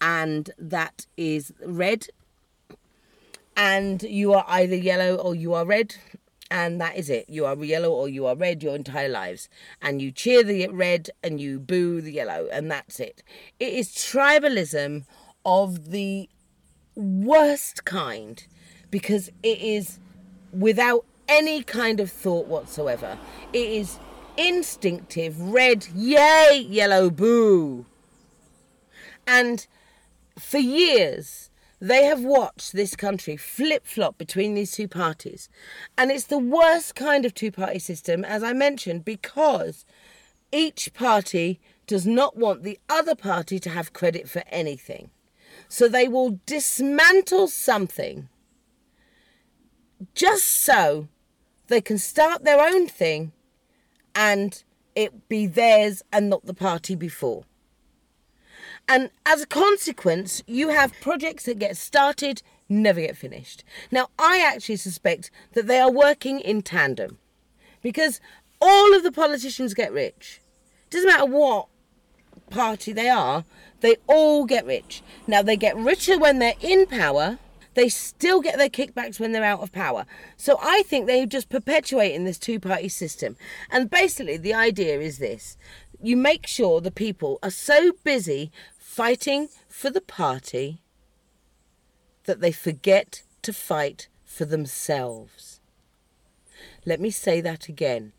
and 0.00 0.50
that 0.58 1.06
is 1.16 1.52
red. 1.64 2.08
And 3.56 4.02
you 4.02 4.34
are 4.34 4.44
either 4.48 4.76
yellow 4.76 5.14
or 5.16 5.34
you 5.34 5.54
are 5.54 5.64
red 5.64 5.94
and 6.50 6.80
that 6.80 6.96
is 6.96 7.10
it. 7.10 7.28
You 7.28 7.46
are 7.46 7.56
yellow 7.64 7.90
or 7.90 8.08
you 8.08 8.26
are 8.26 8.36
red 8.36 8.62
your 8.62 8.74
entire 8.74 9.08
lives. 9.08 9.48
And 9.82 10.00
you 10.00 10.10
cheer 10.10 10.42
the 10.42 10.68
red 10.68 11.10
and 11.22 11.40
you 11.40 11.58
boo 11.58 12.00
the 12.00 12.12
yellow, 12.12 12.48
and 12.50 12.70
that's 12.70 13.00
it. 13.00 13.22
It 13.58 13.72
is 13.72 13.90
tribalism 13.90 15.04
of 15.44 15.90
the 15.90 16.28
worst 16.94 17.84
kind 17.84 18.44
because 18.90 19.28
it 19.42 19.60
is 19.60 19.98
without 20.52 21.04
any 21.28 21.62
kind 21.62 22.00
of 22.00 22.10
thought 22.10 22.46
whatsoever. 22.46 23.18
It 23.52 23.68
is 23.68 23.98
instinctive 24.36 25.40
red, 25.40 25.86
yay, 25.94 26.66
yellow, 26.68 27.10
boo. 27.10 27.84
And 29.26 29.66
for 30.38 30.58
years, 30.58 31.47
they 31.80 32.04
have 32.04 32.24
watched 32.24 32.72
this 32.72 32.96
country 32.96 33.36
flip 33.36 33.86
flop 33.86 34.18
between 34.18 34.54
these 34.54 34.72
two 34.72 34.88
parties. 34.88 35.48
And 35.96 36.10
it's 36.10 36.24
the 36.24 36.38
worst 36.38 36.94
kind 36.94 37.24
of 37.24 37.34
two 37.34 37.52
party 37.52 37.78
system, 37.78 38.24
as 38.24 38.42
I 38.42 38.52
mentioned, 38.52 39.04
because 39.04 39.84
each 40.50 40.92
party 40.94 41.60
does 41.86 42.06
not 42.06 42.36
want 42.36 42.62
the 42.62 42.78
other 42.88 43.14
party 43.14 43.58
to 43.60 43.70
have 43.70 43.92
credit 43.92 44.28
for 44.28 44.42
anything. 44.48 45.10
So 45.68 45.88
they 45.88 46.08
will 46.08 46.40
dismantle 46.46 47.48
something 47.48 48.28
just 50.14 50.46
so 50.46 51.08
they 51.68 51.80
can 51.80 51.98
start 51.98 52.44
their 52.44 52.60
own 52.60 52.86
thing 52.86 53.32
and 54.14 54.62
it 54.94 55.28
be 55.28 55.46
theirs 55.46 56.02
and 56.12 56.28
not 56.28 56.44
the 56.46 56.54
party 56.54 56.94
before. 56.94 57.44
And 58.88 59.10
as 59.26 59.42
a 59.42 59.46
consequence, 59.46 60.42
you 60.46 60.70
have 60.70 60.98
projects 61.02 61.44
that 61.44 61.58
get 61.58 61.76
started, 61.76 62.42
never 62.70 63.00
get 63.00 63.18
finished. 63.18 63.62
Now, 63.90 64.08
I 64.18 64.40
actually 64.40 64.76
suspect 64.76 65.30
that 65.52 65.66
they 65.66 65.78
are 65.78 65.92
working 65.92 66.40
in 66.40 66.62
tandem 66.62 67.18
because 67.82 68.20
all 68.60 68.94
of 68.94 69.02
the 69.02 69.12
politicians 69.12 69.74
get 69.74 69.92
rich. 69.92 70.40
Doesn't 70.88 71.08
matter 71.08 71.26
what 71.26 71.66
party 72.48 72.92
they 72.92 73.10
are, 73.10 73.44
they 73.80 73.96
all 74.06 74.46
get 74.46 74.64
rich. 74.64 75.02
Now, 75.26 75.42
they 75.42 75.56
get 75.56 75.76
richer 75.76 76.18
when 76.18 76.38
they're 76.38 76.54
in 76.60 76.86
power. 76.86 77.38
They 77.74 77.90
still 77.90 78.40
get 78.40 78.56
their 78.56 78.70
kickbacks 78.70 79.20
when 79.20 79.32
they're 79.32 79.44
out 79.44 79.60
of 79.60 79.70
power. 79.70 80.06
So 80.36 80.58
I 80.60 80.82
think 80.86 81.06
they're 81.06 81.26
just 81.26 81.48
perpetuating 81.50 82.24
this 82.24 82.38
two 82.38 82.58
party 82.58 82.88
system. 82.88 83.36
And 83.70 83.90
basically, 83.90 84.38
the 84.38 84.54
idea 84.54 84.98
is 84.98 85.18
this 85.18 85.56
you 86.00 86.16
make 86.16 86.46
sure 86.46 86.80
the 86.80 86.90
people 86.90 87.38
are 87.42 87.50
so 87.50 87.92
busy 88.04 88.52
fighting 88.98 89.48
for 89.68 89.90
the 89.90 90.00
party 90.00 90.80
that 92.24 92.40
they 92.40 92.50
forget 92.50 93.22
to 93.40 93.52
fight 93.52 94.08
for 94.24 94.44
themselves. 94.44 95.60
Let 96.84 96.98
me 96.98 97.10
say 97.12 97.40
that 97.40 97.68
again. 97.68 98.10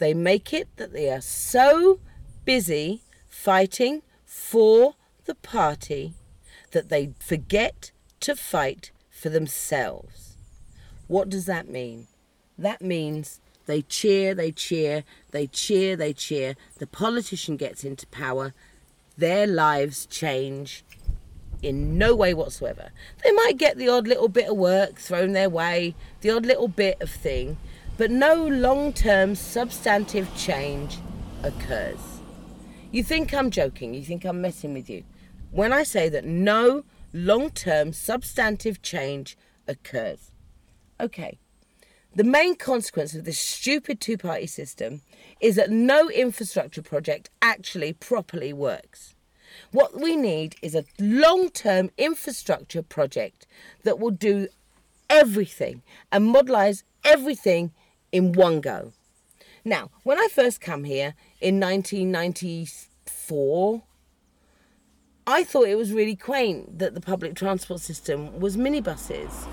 They 0.00 0.12
make 0.12 0.52
it 0.52 0.66
that 0.74 0.92
they 0.92 1.08
are 1.08 1.20
so 1.20 2.00
busy 2.44 3.02
fighting 3.28 4.02
for 4.24 4.96
the 5.26 5.36
party 5.36 6.14
that 6.72 6.88
they 6.88 7.12
forget 7.20 7.92
to 8.26 8.34
fight 8.34 8.90
for 9.08 9.28
themselves. 9.28 10.36
What 11.06 11.28
does 11.28 11.46
that 11.46 11.68
mean? 11.68 12.08
That 12.58 12.82
means 12.82 13.38
they 13.66 13.82
cheer, 13.82 14.34
they 14.34 14.50
cheer, 14.50 15.04
they 15.30 15.46
cheer, 15.46 15.94
they 15.94 16.12
cheer. 16.12 16.56
The 16.78 16.88
politician 16.88 17.56
gets 17.56 17.84
into 17.84 18.08
power 18.08 18.52
their 19.20 19.46
lives 19.46 20.06
change 20.06 20.84
in 21.62 21.98
no 21.98 22.14
way 22.14 22.34
whatsoever. 22.34 22.90
They 23.22 23.32
might 23.32 23.58
get 23.58 23.76
the 23.76 23.88
odd 23.88 24.08
little 24.08 24.28
bit 24.28 24.48
of 24.48 24.56
work 24.56 24.98
thrown 24.98 25.32
their 25.32 25.50
way, 25.50 25.94
the 26.22 26.30
odd 26.30 26.46
little 26.46 26.68
bit 26.68 27.00
of 27.00 27.10
thing, 27.10 27.58
but 27.96 28.10
no 28.10 28.34
long 28.34 28.92
term 28.92 29.34
substantive 29.34 30.34
change 30.36 30.98
occurs. 31.42 32.20
You 32.90 33.04
think 33.04 33.32
I'm 33.32 33.50
joking, 33.50 33.94
you 33.94 34.02
think 34.02 34.24
I'm 34.24 34.40
messing 34.40 34.74
with 34.74 34.90
you. 34.90 35.04
When 35.50 35.72
I 35.72 35.82
say 35.82 36.08
that 36.08 36.24
no 36.24 36.84
long 37.12 37.50
term 37.50 37.92
substantive 37.92 38.82
change 38.82 39.36
occurs. 39.68 40.30
Okay. 40.98 41.38
The 42.14 42.24
main 42.24 42.56
consequence 42.56 43.14
of 43.14 43.24
this 43.24 43.38
stupid 43.38 44.00
two 44.00 44.18
party 44.18 44.46
system 44.46 45.00
is 45.40 45.56
that 45.56 45.70
no 45.70 46.10
infrastructure 46.10 46.82
project 46.82 47.30
actually 47.40 47.92
properly 47.92 48.52
works. 48.52 49.14
What 49.70 50.00
we 50.00 50.16
need 50.16 50.56
is 50.60 50.74
a 50.74 50.84
long 50.98 51.50
term 51.50 51.90
infrastructure 51.96 52.82
project 52.82 53.46
that 53.84 54.00
will 54.00 54.10
do 54.10 54.48
everything 55.08 55.82
and 56.10 56.34
modelize 56.34 56.82
everything 57.04 57.70
in 58.10 58.32
one 58.32 58.60
go. 58.60 58.92
Now, 59.64 59.90
when 60.02 60.18
I 60.18 60.26
first 60.32 60.60
come 60.60 60.82
here 60.84 61.14
in 61.40 61.60
1994, 61.60 63.82
I 65.26 65.44
thought 65.44 65.68
it 65.68 65.76
was 65.76 65.92
really 65.92 66.16
quaint 66.16 66.78
that 66.80 66.94
the 66.94 67.00
public 67.00 67.36
transport 67.36 67.80
system 67.80 68.40
was 68.40 68.56
minibuses. 68.56 69.46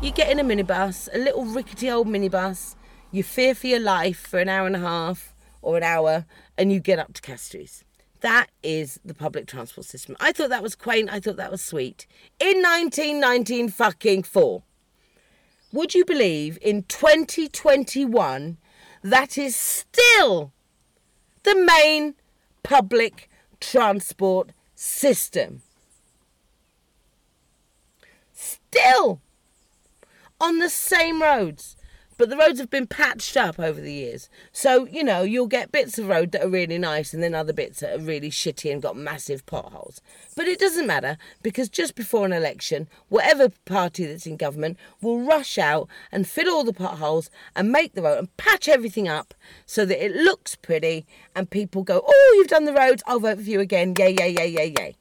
You 0.00 0.10
get 0.12 0.30
in 0.30 0.38
a 0.38 0.44
minibus, 0.44 1.08
a 1.14 1.18
little 1.18 1.44
rickety 1.44 1.90
old 1.90 2.06
minibus, 2.06 2.76
you 3.10 3.22
fear 3.22 3.54
for 3.54 3.68
your 3.68 3.80
life 3.80 4.18
for 4.18 4.38
an 4.38 4.48
hour 4.48 4.66
and 4.66 4.76
a 4.76 4.80
half 4.80 5.34
or 5.62 5.76
an 5.76 5.82
hour, 5.82 6.26
and 6.58 6.72
you 6.72 6.80
get 6.80 6.98
up 6.98 7.14
to 7.14 7.22
Castries. 7.22 7.84
That 8.20 8.48
is 8.62 9.00
the 9.04 9.14
public 9.14 9.46
transport 9.46 9.86
system. 9.86 10.16
I 10.20 10.32
thought 10.32 10.50
that 10.50 10.62
was 10.62 10.74
quaint. 10.74 11.12
I 11.12 11.20
thought 11.20 11.36
that 11.36 11.50
was 11.50 11.62
sweet. 11.62 12.06
In 12.38 12.62
1919 12.62 13.68
fucking 13.68 14.22
four. 14.24 14.62
Would 15.72 15.94
you 15.94 16.04
believe 16.04 16.58
in 16.62 16.84
2021 16.84 18.58
that 19.02 19.36
is 19.36 19.56
still 19.56 20.52
the 21.42 21.54
main 21.54 22.14
public 22.62 23.28
transport 23.60 24.52
system? 24.74 25.62
Still 28.32 29.20
on 30.40 30.58
the 30.58 30.70
same 30.70 31.22
roads 31.22 31.76
but 32.16 32.30
the 32.30 32.36
roads 32.36 32.60
have 32.60 32.70
been 32.70 32.86
patched 32.86 33.36
up 33.36 33.58
over 33.58 33.80
the 33.80 33.92
years. 33.92 34.28
So, 34.52 34.86
you 34.86 35.02
know, 35.02 35.22
you'll 35.22 35.46
get 35.46 35.72
bits 35.72 35.98
of 35.98 36.08
road 36.08 36.32
that 36.32 36.44
are 36.44 36.48
really 36.48 36.78
nice 36.78 37.12
and 37.12 37.22
then 37.22 37.34
other 37.34 37.52
bits 37.52 37.80
that 37.80 37.94
are 37.94 38.02
really 38.02 38.30
shitty 38.30 38.72
and 38.72 38.82
got 38.82 38.96
massive 38.96 39.44
potholes. 39.46 40.00
But 40.36 40.46
it 40.46 40.58
doesn't 40.58 40.86
matter 40.86 41.16
because 41.42 41.68
just 41.68 41.94
before 41.94 42.26
an 42.26 42.32
election, 42.32 42.88
whatever 43.08 43.48
party 43.64 44.06
that's 44.06 44.26
in 44.26 44.36
government 44.36 44.78
will 45.00 45.20
rush 45.20 45.58
out 45.58 45.88
and 46.12 46.26
fill 46.26 46.50
all 46.50 46.64
the 46.64 46.72
potholes 46.72 47.30
and 47.56 47.72
make 47.72 47.94
the 47.94 48.02
road 48.02 48.18
and 48.18 48.36
patch 48.36 48.68
everything 48.68 49.08
up 49.08 49.34
so 49.66 49.84
that 49.84 50.04
it 50.04 50.14
looks 50.14 50.54
pretty 50.54 51.06
and 51.34 51.50
people 51.50 51.82
go, 51.82 52.02
oh, 52.06 52.34
you've 52.36 52.48
done 52.48 52.64
the 52.64 52.72
roads, 52.72 53.02
I'll 53.06 53.20
vote 53.20 53.38
for 53.38 53.42
you 53.42 53.60
again. 53.60 53.94
Yay, 53.98 54.14
yay, 54.18 54.30
yay, 54.30 54.48
yay, 54.48 54.74
yay. 54.78 54.96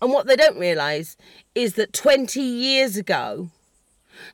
And 0.00 0.12
what 0.12 0.26
they 0.26 0.36
don't 0.36 0.58
realise 0.58 1.16
is 1.54 1.74
that 1.74 1.92
20 1.92 2.40
years 2.40 2.96
ago, 2.96 3.50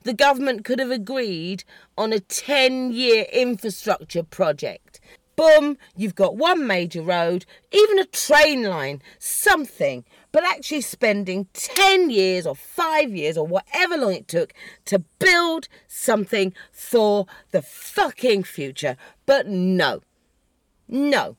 the 0.03 0.13
government 0.13 0.65
could 0.65 0.79
have 0.79 0.91
agreed 0.91 1.63
on 1.97 2.13
a 2.13 2.19
10 2.19 2.91
year 2.91 3.25
infrastructure 3.31 4.23
project. 4.23 4.99
Boom, 5.35 5.77
you've 5.95 6.15
got 6.15 6.35
one 6.35 6.67
major 6.67 7.01
road, 7.01 7.45
even 7.71 7.97
a 7.97 8.05
train 8.05 8.63
line, 8.63 9.01
something. 9.17 10.05
But 10.31 10.43
actually 10.43 10.81
spending 10.81 11.47
10 11.53 12.09
years 12.09 12.45
or 12.45 12.55
5 12.55 13.15
years 13.15 13.37
or 13.37 13.45
whatever 13.45 13.97
long 13.97 14.13
it 14.13 14.27
took 14.27 14.53
to 14.85 14.99
build 15.19 15.67
something 15.87 16.53
for 16.71 17.25
the 17.51 17.61
fucking 17.61 18.43
future. 18.43 18.95
But 19.25 19.47
no. 19.47 20.01
No. 20.87 21.37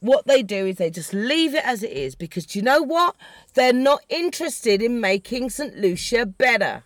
What 0.00 0.26
they 0.26 0.42
do 0.42 0.66
is 0.66 0.76
they 0.76 0.88
just 0.90 1.12
leave 1.12 1.54
it 1.54 1.64
as 1.64 1.82
it 1.82 1.92
is 1.92 2.14
because 2.14 2.46
do 2.46 2.58
you 2.58 2.64
know 2.64 2.82
what? 2.82 3.16
They're 3.52 3.72
not 3.72 4.02
interested 4.08 4.80
in 4.80 4.98
making 4.98 5.50
St. 5.50 5.76
Lucia 5.76 6.24
better. 6.24 6.84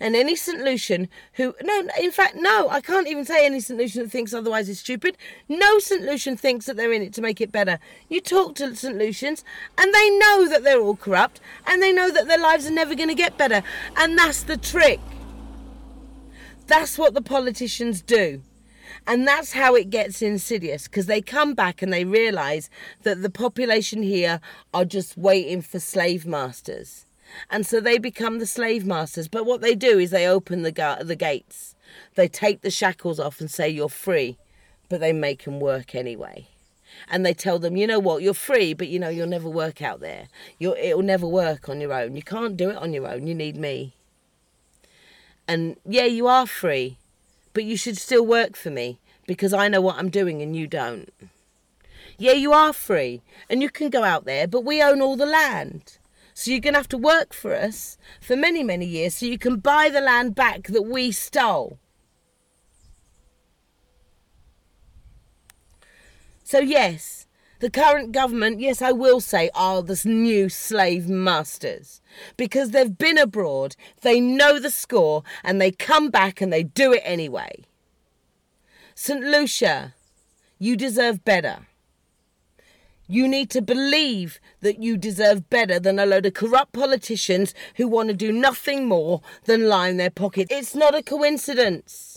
And 0.00 0.16
any 0.16 0.34
St. 0.34 0.58
Lucian 0.58 1.08
who, 1.34 1.54
no, 1.62 1.88
in 2.00 2.10
fact, 2.10 2.34
no, 2.34 2.68
I 2.68 2.80
can't 2.80 3.06
even 3.06 3.24
say 3.24 3.46
any 3.46 3.60
St. 3.60 3.78
Lucian 3.78 4.02
that 4.02 4.10
thinks 4.10 4.34
otherwise 4.34 4.68
is 4.68 4.80
stupid. 4.80 5.16
No 5.48 5.78
St. 5.78 6.02
Lucian 6.02 6.36
thinks 6.36 6.66
that 6.66 6.76
they're 6.76 6.92
in 6.92 7.02
it 7.02 7.12
to 7.14 7.22
make 7.22 7.40
it 7.40 7.52
better. 7.52 7.78
You 8.08 8.20
talk 8.20 8.56
to 8.56 8.74
St. 8.74 8.98
Lucians 8.98 9.44
and 9.78 9.94
they 9.94 10.10
know 10.10 10.48
that 10.48 10.64
they're 10.64 10.80
all 10.80 10.96
corrupt 10.96 11.40
and 11.64 11.80
they 11.80 11.92
know 11.92 12.10
that 12.10 12.26
their 12.26 12.38
lives 12.38 12.66
are 12.66 12.72
never 12.72 12.96
going 12.96 13.08
to 13.08 13.14
get 13.14 13.38
better. 13.38 13.62
And 13.96 14.18
that's 14.18 14.42
the 14.42 14.56
trick. 14.56 14.98
That's 16.66 16.98
what 16.98 17.14
the 17.14 17.22
politicians 17.22 18.02
do. 18.02 18.42
And 19.06 19.26
that's 19.26 19.52
how 19.52 19.74
it 19.74 19.90
gets 19.90 20.22
insidious 20.22 20.84
because 20.84 21.06
they 21.06 21.20
come 21.20 21.54
back 21.54 21.82
and 21.82 21.92
they 21.92 22.04
realise 22.04 22.70
that 23.02 23.22
the 23.22 23.30
population 23.30 24.02
here 24.02 24.40
are 24.72 24.84
just 24.84 25.16
waiting 25.16 25.60
for 25.60 25.80
slave 25.80 26.24
masters 26.24 27.04
and 27.50 27.66
so 27.66 27.80
they 27.80 27.98
become 27.98 28.38
the 28.38 28.46
slave 28.46 28.86
masters. 28.86 29.28
But 29.28 29.46
what 29.46 29.60
they 29.60 29.74
do 29.74 29.98
is 29.98 30.10
they 30.10 30.26
open 30.26 30.62
the 30.62 30.72
the 31.02 31.16
gates, 31.16 31.74
they 32.14 32.28
take 32.28 32.62
the 32.62 32.70
shackles 32.70 33.20
off 33.20 33.40
and 33.40 33.50
say 33.50 33.68
you're 33.68 33.88
free, 33.88 34.38
but 34.88 35.00
they 35.00 35.12
make 35.12 35.44
them 35.44 35.60
work 35.60 35.94
anyway. 35.94 36.48
And 37.08 37.24
they 37.24 37.34
tell 37.34 37.58
them, 37.58 37.76
you 37.76 37.86
know 37.86 37.98
what, 37.98 38.22
you're 38.22 38.34
free, 38.34 38.74
but 38.74 38.88
you 38.88 38.98
know 38.98 39.08
you'll 39.08 39.26
never 39.26 39.48
work 39.48 39.80
out 39.80 40.00
there. 40.00 40.28
You'll, 40.58 40.76
it'll 40.78 41.02
never 41.02 41.26
work 41.26 41.68
on 41.68 41.80
your 41.80 41.92
own. 41.92 42.16
You 42.16 42.22
can't 42.22 42.56
do 42.56 42.70
it 42.70 42.76
on 42.76 42.92
your 42.92 43.08
own. 43.08 43.26
You 43.26 43.34
need 43.34 43.56
me. 43.56 43.94
And 45.48 45.76
yeah, 45.84 46.04
you 46.04 46.26
are 46.26 46.46
free, 46.46 46.98
but 47.52 47.64
you 47.64 47.76
should 47.76 47.98
still 47.98 48.24
work 48.24 48.56
for 48.56 48.70
me 48.70 49.00
because 49.26 49.52
I 49.52 49.68
know 49.68 49.80
what 49.80 49.96
I'm 49.96 50.10
doing 50.10 50.42
and 50.42 50.56
you 50.56 50.66
don't. 50.66 51.12
Yeah, 52.18 52.32
you 52.32 52.52
are 52.52 52.72
free 52.72 53.22
and 53.48 53.62
you 53.62 53.70
can 53.70 53.90
go 53.90 54.04
out 54.04 54.24
there, 54.24 54.46
but 54.46 54.64
we 54.64 54.82
own 54.82 55.00
all 55.00 55.16
the 55.16 55.26
land. 55.26 55.98
So 56.34 56.50
you're 56.50 56.60
going 56.60 56.74
to 56.74 56.78
have 56.78 56.88
to 56.88 56.98
work 56.98 57.34
for 57.34 57.54
us 57.54 57.98
for 58.20 58.36
many, 58.36 58.62
many 58.62 58.86
years 58.86 59.16
so 59.16 59.26
you 59.26 59.38
can 59.38 59.56
buy 59.56 59.88
the 59.90 60.00
land 60.00 60.34
back 60.34 60.68
that 60.68 60.82
we 60.82 61.12
stole. 61.12 61.78
So, 66.44 66.58
yes, 66.58 67.26
the 67.62 67.70
current 67.70 68.10
government, 68.10 68.58
yes, 68.58 68.82
I 68.82 68.90
will 68.90 69.20
say, 69.20 69.48
are 69.54 69.82
the 69.82 70.02
new 70.04 70.48
slave 70.48 71.08
masters 71.08 72.00
because 72.36 72.72
they've 72.72 72.98
been 72.98 73.16
abroad, 73.16 73.76
they 74.00 74.18
know 74.18 74.58
the 74.58 74.68
score, 74.68 75.22
and 75.44 75.60
they 75.60 75.70
come 75.70 76.10
back 76.10 76.40
and 76.40 76.52
they 76.52 76.64
do 76.64 76.92
it 76.92 77.02
anyway. 77.04 77.62
St. 78.96 79.22
Lucia, 79.22 79.94
you 80.58 80.76
deserve 80.76 81.24
better. 81.24 81.68
You 83.06 83.28
need 83.28 83.48
to 83.50 83.62
believe 83.62 84.40
that 84.60 84.82
you 84.82 84.96
deserve 84.96 85.48
better 85.48 85.78
than 85.78 86.00
a 86.00 86.06
load 86.06 86.26
of 86.26 86.34
corrupt 86.34 86.72
politicians 86.72 87.54
who 87.76 87.86
want 87.86 88.08
to 88.08 88.14
do 88.14 88.32
nothing 88.32 88.88
more 88.88 89.20
than 89.44 89.68
line 89.68 89.98
their 89.98 90.10
pocket. 90.10 90.48
It's 90.50 90.74
not 90.74 90.96
a 90.96 91.02
coincidence 91.02 92.11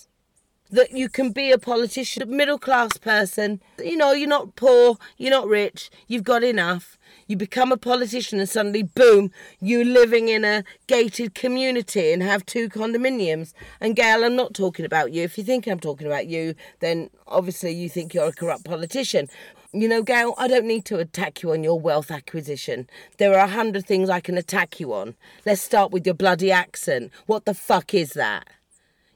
that 0.72 0.92
you 0.92 1.10
can 1.10 1.32
be 1.32 1.52
a 1.52 1.58
politician, 1.58 2.24
a 2.24 2.26
middle 2.26 2.58
class 2.58 2.98
person. 2.98 3.62
You 3.78 3.98
know, 3.98 4.12
you're 4.12 4.28
not 4.28 4.56
poor, 4.56 4.98
you're 5.18 5.32
not 5.32 5.48
rich, 5.48 5.90
you've 6.08 6.24
got 6.24 6.44
enough. 6.44 6.98
You 7.28 7.38
become 7.38 7.72
a 7.72 7.78
politician 7.78 8.40
and 8.40 8.50
suddenly, 8.50 8.84
boom, 8.84 9.32
you're 9.60 9.86
living 9.86 10.28
in 10.30 10.44
a 10.46 10.64
gated 10.88 11.34
community 11.34 12.12
and 12.12 12.22
have 12.22 12.46
two 12.46 12.70
condominiums. 12.70 13.54
And 13.80 13.96
Gale, 13.96 14.24
I'm 14.24 14.36
not 14.36 14.54
talking 14.54 14.86
about 14.86 15.12
you. 15.12 15.24
If 15.24 15.38
you 15.38 15.44
think 15.44 15.66
I'm 15.68 15.80
talking 15.80 16.08
about 16.08 16.28
you, 16.28 16.56
then 16.82 17.10
obviously 17.28 17.72
you 17.72 17.90
think 17.90 18.14
you're 18.14 18.28
a 18.28 18.34
corrupt 18.34 18.66
politician. 18.66 19.28
You 19.72 19.88
know, 19.88 20.04
Gale, 20.04 20.36
I 20.38 20.48
don't 20.48 20.68
need 20.68 20.86
to 20.86 21.00
attack 21.00 21.42
you 21.42 21.52
on 21.52 21.64
your 21.64 21.80
wealth 21.80 22.12
acquisition. 22.12 22.88
There 23.18 23.34
are 23.34 23.46
a 23.46 23.50
hundred 23.50 23.86
things 23.86 24.10
I 24.10 24.20
can 24.20 24.38
attack 24.38 24.80
you 24.80 24.94
on. 24.94 25.16
Let's 25.46 25.62
start 25.62 25.92
with 25.92 26.06
your 26.06 26.16
bloody 26.16 26.52
accent. 26.52 27.12
What 27.26 27.46
the 27.46 27.54
fuck 27.54 27.94
is 27.94 28.12
that? 28.14 28.48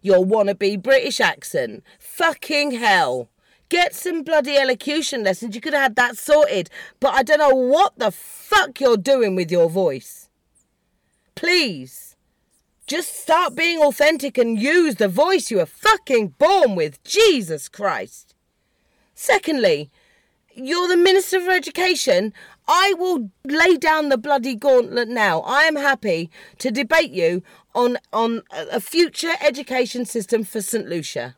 Your 0.01 0.25
wannabe 0.25 0.81
British 0.81 1.19
accent. 1.19 1.83
Fucking 1.99 2.71
hell. 2.71 3.29
Get 3.69 3.93
some 3.93 4.23
bloody 4.23 4.57
elocution 4.57 5.23
lessons. 5.23 5.53
You 5.53 5.62
could 5.62 5.73
have 5.73 5.83
had 5.83 5.95
that 5.95 6.17
sorted. 6.17 6.69
But 6.99 7.13
I 7.13 7.23
don't 7.23 7.39
know 7.39 7.55
what 7.55 7.97
the 7.97 8.12
fuck 8.12 8.79
you're 8.79 8.97
doing 8.97 9.35
with 9.35 9.51
your 9.51 9.69
voice. 9.69 10.29
Please. 11.35 12.15
Just 12.88 13.21
start 13.21 13.55
being 13.55 13.79
authentic 13.79 14.39
and 14.39 14.59
use 14.59 14.95
the 14.95 15.07
voice 15.07 15.51
you 15.51 15.57
were 15.57 15.67
fucking 15.67 16.29
born 16.39 16.73
with. 16.75 17.03
Jesus 17.03 17.69
Christ. 17.69 18.33
Secondly, 19.13 19.91
you're 20.55 20.88
the 20.88 20.97
Minister 20.97 21.39
for 21.39 21.51
Education. 21.51 22.33
I 22.71 22.93
will 22.99 23.32
lay 23.45 23.77
down 23.77 24.10
the 24.10 24.17
bloody 24.17 24.53
gauntlet 24.53 25.10
now. 25.10 25.39
I 25.41 25.63
am 25.63 25.75
happy 25.75 26.29
to 26.60 26.69
debate 26.69 27.10
you 27.10 27.41
on, 27.73 27.97
on 28.13 28.43
a 28.51 28.79
future 28.79 29.34
education 29.43 30.05
system 30.05 30.43
for 30.43 30.62
St. 30.62 30.88
Lucia. 30.88 31.36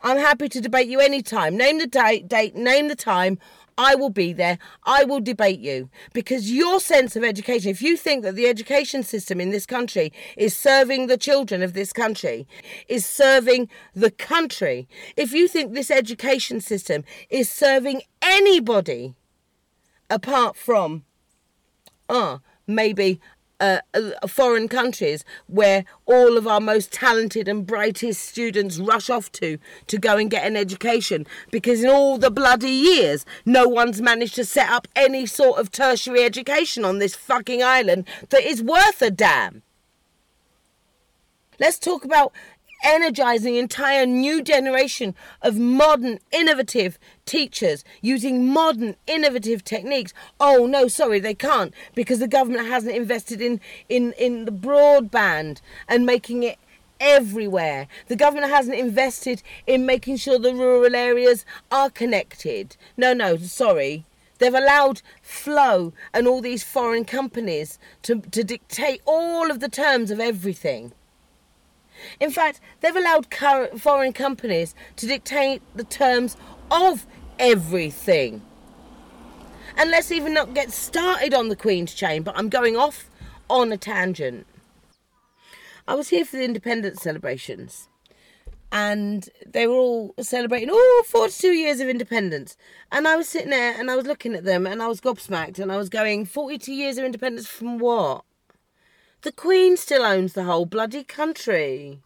I'm 0.00 0.16
happy 0.16 0.48
to 0.48 0.62
debate 0.62 0.88
you 0.88 1.00
any 1.00 1.20
time. 1.20 1.58
Name 1.58 1.80
the 1.80 1.86
date, 1.86 2.28
date, 2.28 2.56
name 2.56 2.88
the 2.88 2.96
time. 2.96 3.38
I 3.76 3.94
will 3.94 4.08
be 4.08 4.32
there. 4.32 4.56
I 4.84 5.04
will 5.04 5.20
debate 5.20 5.60
you 5.60 5.90
because 6.14 6.50
your 6.50 6.80
sense 6.80 7.14
of 7.14 7.24
education, 7.24 7.70
if 7.70 7.82
you 7.82 7.98
think 7.98 8.22
that 8.22 8.34
the 8.34 8.46
education 8.46 9.02
system 9.02 9.42
in 9.42 9.50
this 9.50 9.66
country 9.66 10.14
is 10.34 10.56
serving 10.56 11.08
the 11.08 11.18
children 11.18 11.62
of 11.62 11.74
this 11.74 11.92
country, 11.92 12.48
is 12.88 13.04
serving 13.04 13.68
the 13.94 14.10
country, 14.10 14.88
if 15.14 15.34
you 15.34 15.46
think 15.46 15.74
this 15.74 15.90
education 15.90 16.62
system 16.62 17.04
is 17.28 17.50
serving 17.50 18.00
anybody 18.22 19.14
apart 20.10 20.56
from, 20.56 21.04
ah, 22.08 22.40
maybe 22.66 23.20
uh, 23.60 23.78
uh, 23.94 24.26
foreign 24.26 24.68
countries 24.68 25.24
where 25.46 25.84
all 26.06 26.36
of 26.36 26.46
our 26.46 26.60
most 26.60 26.92
talented 26.92 27.48
and 27.48 27.66
brightest 27.66 28.22
students 28.22 28.78
rush 28.78 29.08
off 29.08 29.30
to 29.32 29.58
to 29.86 29.96
go 29.96 30.16
and 30.16 30.30
get 30.30 30.46
an 30.46 30.56
education 30.56 31.24
because 31.50 31.82
in 31.82 31.88
all 31.88 32.18
the 32.18 32.30
bloody 32.30 32.70
years 32.70 33.24
no 33.46 33.68
one's 33.68 34.00
managed 34.00 34.34
to 34.34 34.44
set 34.44 34.68
up 34.70 34.88
any 34.96 35.24
sort 35.24 35.58
of 35.58 35.70
tertiary 35.70 36.24
education 36.24 36.84
on 36.84 36.98
this 36.98 37.14
fucking 37.14 37.62
island 37.62 38.06
that 38.30 38.42
is 38.42 38.62
worth 38.62 39.00
a 39.00 39.10
damn. 39.10 39.62
Let's 41.60 41.78
talk 41.78 42.04
about 42.04 42.32
energizing 42.84 43.56
entire 43.56 44.06
new 44.06 44.42
generation 44.42 45.14
of 45.42 45.58
modern 45.58 46.20
innovative 46.30 46.98
teachers 47.24 47.82
using 48.02 48.46
modern 48.46 48.94
innovative 49.06 49.64
techniques. 49.64 50.12
Oh 50.38 50.66
no 50.66 50.86
sorry 50.86 51.18
they 51.18 51.34
can't 51.34 51.74
because 51.94 52.18
the 52.18 52.28
government 52.28 52.68
hasn't 52.68 52.94
invested 52.94 53.40
in 53.40 53.60
in 53.88 54.12
in 54.12 54.44
the 54.44 54.52
broadband 54.52 55.60
and 55.88 56.06
making 56.06 56.42
it 56.42 56.58
everywhere. 57.00 57.88
The 58.08 58.16
government 58.16 58.52
hasn't 58.52 58.78
invested 58.78 59.42
in 59.66 59.86
making 59.86 60.18
sure 60.18 60.38
the 60.38 60.54
rural 60.54 60.94
areas 60.94 61.44
are 61.72 61.90
connected. 61.90 62.76
No 62.96 63.14
no 63.14 63.38
sorry. 63.38 64.04
They've 64.38 64.52
allowed 64.52 65.00
Flow 65.22 65.92
and 66.12 66.26
all 66.26 66.40
these 66.40 66.64
foreign 66.64 67.04
companies 67.04 67.78
to, 68.02 68.20
to 68.20 68.44
dictate 68.44 69.00
all 69.06 69.50
of 69.50 69.60
the 69.60 69.68
terms 69.68 70.10
of 70.10 70.20
everything. 70.20 70.92
In 72.20 72.30
fact, 72.30 72.60
they've 72.80 72.94
allowed 72.94 73.26
foreign 73.78 74.12
companies 74.12 74.74
to 74.96 75.06
dictate 75.06 75.62
the 75.74 75.84
terms 75.84 76.36
of 76.70 77.06
everything. 77.38 78.42
And 79.76 79.90
let's 79.90 80.12
even 80.12 80.34
not 80.34 80.54
get 80.54 80.70
started 80.70 81.34
on 81.34 81.48
the 81.48 81.56
Queen's 81.56 81.94
chain, 81.94 82.22
but 82.22 82.36
I'm 82.36 82.48
going 82.48 82.76
off 82.76 83.10
on 83.50 83.72
a 83.72 83.76
tangent. 83.76 84.46
I 85.86 85.94
was 85.94 86.08
here 86.08 86.24
for 86.24 86.36
the 86.36 86.44
independence 86.44 87.02
celebrations 87.02 87.88
and 88.74 89.28
they 89.46 89.66
were 89.66 89.74
all 89.74 90.14
celebrating, 90.20 90.68
oh, 90.72 91.04
42 91.06 91.48
years 91.48 91.78
of 91.78 91.88
independence. 91.88 92.56
And 92.90 93.06
I 93.06 93.14
was 93.14 93.28
sitting 93.28 93.50
there 93.50 93.78
and 93.78 93.88
I 93.88 93.94
was 93.94 94.06
looking 94.06 94.34
at 94.34 94.44
them 94.44 94.66
and 94.66 94.82
I 94.82 94.88
was 94.88 95.00
gobsmacked 95.00 95.60
and 95.60 95.70
I 95.70 95.76
was 95.76 95.88
going, 95.88 96.26
42 96.26 96.72
years 96.72 96.98
of 96.98 97.04
independence 97.04 97.46
from 97.46 97.78
what? 97.78 98.24
The 99.24 99.32
Queen 99.32 99.78
still 99.78 100.02
owns 100.02 100.34
the 100.34 100.44
whole 100.44 100.66
bloody 100.66 101.02
country. 101.02 102.00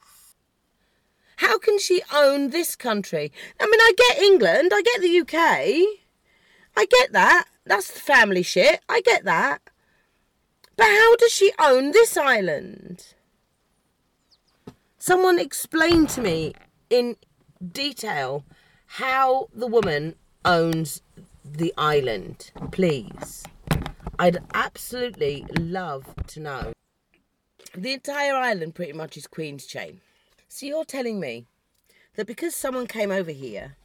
How 1.39 1.59
can 1.59 1.81
she 1.81 2.01
own 2.15 2.51
this 2.51 2.77
country? 2.77 3.33
I 3.59 3.67
mean, 3.67 3.81
I 3.81 3.93
get 3.97 4.23
England, 4.23 4.71
I 4.73 4.83
get 4.83 5.01
the 5.01 5.19
UK. 5.23 5.35
I 6.77 6.87
get 6.89 7.11
that. 7.11 7.47
That's 7.65 7.91
the 7.91 7.99
family 7.99 8.45
shit. 8.45 8.83
I 8.89 9.01
get 9.01 9.25
that. 9.25 9.63
But 10.77 10.87
how 10.87 11.17
does 11.17 11.33
she 11.33 11.51
own 11.59 11.91
this 11.91 12.17
island? 12.17 13.15
Someone 14.97 15.41
explain 15.41 16.07
to 16.07 16.21
me 16.21 16.55
in 16.89 17.17
detail 17.73 18.45
how 18.87 19.49
the 19.53 19.67
woman 19.67 20.15
owns 20.45 21.03
the 21.45 21.75
island, 21.77 22.53
please. 22.71 23.43
I'd 24.21 24.39
absolutely 24.55 25.47
love 25.59 26.15
to 26.29 26.39
know. 26.39 26.73
The 27.75 27.93
entire 27.93 28.35
island 28.35 28.75
pretty 28.75 28.93
much 28.93 29.17
is 29.17 29.27
Queen's 29.27 29.67
Chain. 29.67 30.01
So 30.49 30.67
you're 30.67 30.85
telling 30.85 31.21
me 31.21 31.47
that 32.17 32.27
because 32.27 32.55
someone 32.55 32.87
came 32.87 33.11
over 33.11 33.31
here, 33.31 33.77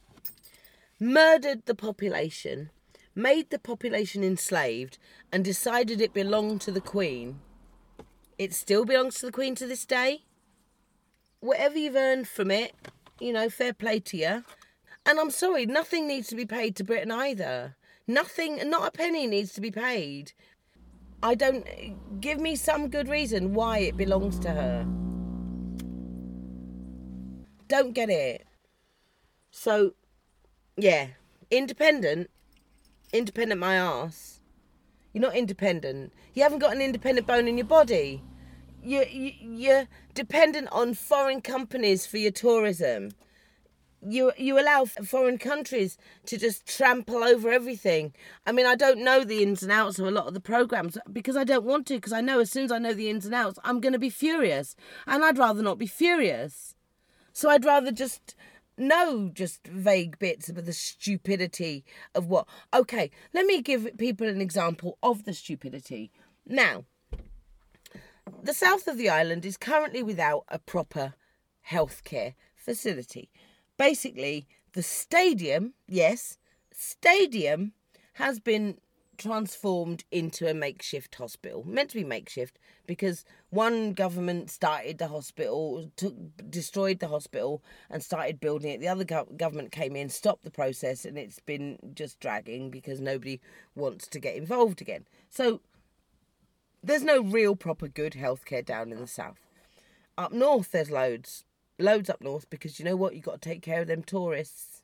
murdered 0.98 1.66
the 1.66 1.74
population, 1.74 2.70
made 3.14 3.50
the 3.50 3.58
population 3.58 4.24
enslaved, 4.24 4.98
and 5.30 5.44
decided 5.44 6.00
it 6.00 6.14
belonged 6.14 6.62
to 6.62 6.72
the 6.72 6.80
Queen, 6.80 7.40
it 8.38 8.54
still 8.54 8.84
belongs 8.84 9.16
to 9.16 9.26
the 9.26 9.32
Queen 9.32 9.54
to 9.56 9.66
this 9.66 9.84
day? 9.84 10.22
Whatever 11.40 11.78
you've 11.78 11.94
earned 11.94 12.26
from 12.26 12.50
it, 12.50 12.74
you 13.20 13.32
know, 13.32 13.50
fair 13.50 13.74
play 13.74 14.00
to 14.00 14.16
you. 14.16 14.44
And 15.06 15.20
I'm 15.20 15.30
sorry, 15.30 15.66
nothing 15.66 16.08
needs 16.08 16.28
to 16.28 16.36
be 16.36 16.46
paid 16.46 16.74
to 16.76 16.84
Britain 16.84 17.12
either. 17.12 17.76
Nothing, 18.06 18.68
not 18.68 18.88
a 18.88 18.90
penny 18.90 19.26
needs 19.26 19.52
to 19.52 19.60
be 19.60 19.70
paid 19.70 20.32
I 21.24 21.34
don't. 21.34 21.66
Give 22.20 22.38
me 22.38 22.54
some 22.54 22.88
good 22.90 23.08
reason 23.08 23.54
why 23.54 23.78
it 23.78 23.96
belongs 23.96 24.38
to 24.40 24.50
her. 24.50 24.86
Don't 27.66 27.94
get 27.94 28.10
it. 28.10 28.46
So, 29.50 29.94
yeah. 30.76 31.08
Independent. 31.50 32.28
Independent, 33.10 33.58
my 33.58 33.76
ass. 33.76 34.40
You're 35.14 35.22
not 35.22 35.34
independent. 35.34 36.12
You 36.34 36.42
haven't 36.42 36.58
got 36.58 36.74
an 36.74 36.82
independent 36.82 37.26
bone 37.26 37.48
in 37.48 37.56
your 37.56 37.66
body. 37.66 38.22
You, 38.82 39.04
you, 39.10 39.32
you're 39.40 39.88
dependent 40.12 40.68
on 40.72 40.92
foreign 40.92 41.40
companies 41.40 42.06
for 42.06 42.18
your 42.18 42.32
tourism 42.32 43.12
you 44.08 44.32
you 44.36 44.58
allow 44.58 44.84
foreign 44.84 45.38
countries 45.38 45.96
to 46.26 46.36
just 46.36 46.66
trample 46.66 47.22
over 47.22 47.50
everything. 47.50 48.14
I 48.46 48.52
mean, 48.52 48.66
I 48.66 48.74
don't 48.74 49.02
know 49.02 49.24
the 49.24 49.42
ins 49.42 49.62
and 49.62 49.72
outs 49.72 49.98
of 49.98 50.06
a 50.06 50.10
lot 50.10 50.26
of 50.26 50.34
the 50.34 50.40
programs 50.40 50.98
because 51.12 51.36
I 51.36 51.44
don't 51.44 51.64
want 51.64 51.86
to 51.86 51.94
because 51.94 52.12
I 52.12 52.20
know 52.20 52.40
as 52.40 52.50
soon 52.50 52.64
as 52.64 52.72
I 52.72 52.78
know 52.78 52.92
the 52.92 53.10
ins 53.10 53.26
and 53.26 53.34
outs, 53.34 53.58
I'm 53.64 53.80
going 53.80 53.92
to 53.92 53.98
be 53.98 54.10
furious, 54.10 54.76
and 55.06 55.24
I'd 55.24 55.38
rather 55.38 55.62
not 55.62 55.78
be 55.78 55.86
furious. 55.86 56.74
So 57.32 57.50
I'd 57.50 57.64
rather 57.64 57.90
just 57.90 58.34
know 58.76 59.30
just 59.32 59.66
vague 59.66 60.18
bits 60.18 60.48
of 60.48 60.64
the 60.64 60.72
stupidity 60.72 61.84
of 62.14 62.26
what. 62.26 62.46
Okay, 62.72 63.10
let 63.32 63.46
me 63.46 63.62
give 63.62 63.88
people 63.98 64.28
an 64.28 64.40
example 64.40 64.98
of 65.02 65.24
the 65.24 65.34
stupidity. 65.34 66.10
Now, 66.46 66.84
the 68.42 68.54
south 68.54 68.86
of 68.86 68.98
the 68.98 69.08
island 69.08 69.44
is 69.44 69.56
currently 69.56 70.02
without 70.02 70.44
a 70.48 70.58
proper 70.58 71.14
healthcare 71.70 72.34
facility 72.54 73.30
basically 73.76 74.46
the 74.72 74.82
stadium, 74.82 75.74
yes, 75.88 76.38
stadium 76.72 77.72
has 78.14 78.40
been 78.40 78.78
transformed 79.16 80.04
into 80.10 80.48
a 80.48 80.54
makeshift 80.54 81.14
hospital. 81.14 81.64
Meant 81.66 81.90
to 81.90 81.96
be 81.96 82.04
makeshift 82.04 82.58
because 82.86 83.24
one 83.50 83.92
government 83.92 84.50
started 84.50 84.98
the 84.98 85.08
hospital, 85.08 85.90
took 85.96 86.14
destroyed 86.50 86.98
the 86.98 87.08
hospital 87.08 87.62
and 87.90 88.02
started 88.02 88.40
building 88.40 88.72
it. 88.72 88.80
The 88.80 88.88
other 88.88 89.04
go- 89.04 89.28
government 89.36 89.72
came 89.72 89.96
in, 89.96 90.08
stopped 90.08 90.44
the 90.44 90.50
process, 90.50 91.04
and 91.04 91.16
it's 91.16 91.38
been 91.40 91.78
just 91.94 92.20
dragging 92.20 92.70
because 92.70 93.00
nobody 93.00 93.40
wants 93.74 94.08
to 94.08 94.18
get 94.18 94.36
involved 94.36 94.80
again. 94.80 95.06
So 95.30 95.60
there's 96.82 97.04
no 97.04 97.22
real 97.22 97.56
proper 97.56 97.88
good 97.88 98.14
healthcare 98.14 98.64
down 98.64 98.92
in 98.92 99.00
the 99.00 99.06
south. 99.06 99.38
Up 100.18 100.32
north, 100.32 100.72
there's 100.72 100.90
loads 100.90 101.44
loads 101.78 102.10
up 102.10 102.20
north 102.20 102.48
because 102.50 102.78
you 102.78 102.84
know 102.84 102.96
what? 102.96 103.14
You've 103.14 103.24
got 103.24 103.40
to 103.42 103.48
take 103.48 103.62
care 103.62 103.82
of 103.82 103.88
them 103.88 104.02
tourists. 104.02 104.82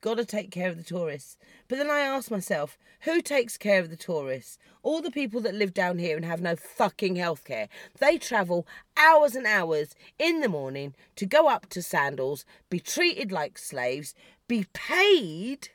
Got 0.00 0.16
to 0.16 0.24
take 0.24 0.50
care 0.50 0.68
of 0.68 0.76
the 0.76 0.82
tourists. 0.82 1.36
But 1.68 1.78
then 1.78 1.88
I 1.88 2.00
ask 2.00 2.30
myself, 2.30 2.76
who 3.02 3.20
takes 3.20 3.56
care 3.56 3.78
of 3.78 3.88
the 3.88 3.96
tourists? 3.96 4.58
All 4.82 5.00
the 5.00 5.12
people 5.12 5.40
that 5.42 5.54
live 5.54 5.72
down 5.72 5.98
here 5.98 6.16
and 6.16 6.24
have 6.24 6.40
no 6.40 6.56
fucking 6.56 7.14
healthcare. 7.14 7.68
They 7.98 8.18
travel 8.18 8.66
hours 8.96 9.36
and 9.36 9.46
hours 9.46 9.94
in 10.18 10.40
the 10.40 10.48
morning 10.48 10.94
to 11.16 11.26
go 11.26 11.48
up 11.48 11.68
to 11.70 11.82
Sandals, 11.82 12.44
be 12.68 12.80
treated 12.80 13.30
like 13.30 13.58
slaves, 13.58 14.12
be 14.48 14.66
paid 14.72 15.68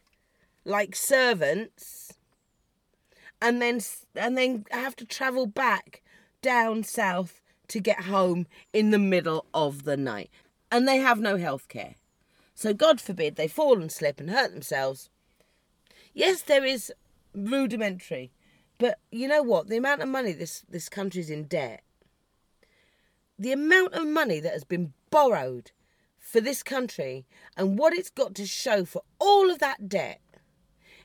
like 0.66 0.94
servants, 0.94 2.14
and 3.42 3.62
then 3.62 3.80
and 4.16 4.38
then 4.38 4.66
have 4.72 4.96
to 4.98 5.06
travel 5.06 5.46
back 5.46 6.02
down 6.42 6.84
south 6.84 7.42
to 7.70 7.80
get 7.80 8.02
home 8.02 8.48
in 8.74 8.92
the 8.92 9.00
middle 9.00 9.46
of 9.54 9.84
the 9.84 9.98
night 9.98 10.30
and 10.72 10.88
they 10.88 10.98
have 10.98 11.20
no 11.20 11.38
health 11.38 11.68
care. 11.68 11.96
So, 12.54 12.74
God 12.74 13.00
forbid 13.00 13.36
they 13.36 13.48
fall 13.48 13.80
and 13.80 13.92
slip 13.92 14.20
and 14.20 14.30
hurt 14.30 14.52
themselves. 14.52 15.10
Yes, 16.14 16.42
there 16.42 16.66
is 16.66 16.92
rudimentary, 17.36 18.32
but 18.80 19.00
you 19.12 19.28
know 19.28 19.44
what? 19.44 19.68
The 19.68 19.78
amount 19.78 20.02
of 20.02 20.10
money 20.10 20.32
this, 20.32 20.64
this 20.68 20.90
country's 20.90 21.30
in 21.30 21.44
debt, 21.44 21.84
the 23.38 23.52
amount 23.52 23.94
of 23.94 24.08
money 24.08 24.40
that 24.40 24.54
has 24.54 24.64
been 24.64 24.94
borrowed 25.12 25.72
for 26.18 26.42
this 26.42 26.64
country, 26.64 27.26
and 27.56 27.78
what 27.78 27.94
it's 27.94 28.10
got 28.10 28.36
to 28.36 28.46
show 28.46 28.84
for 28.84 29.04
all 29.20 29.52
of 29.52 29.60
that 29.60 29.88
debt, 29.88 30.20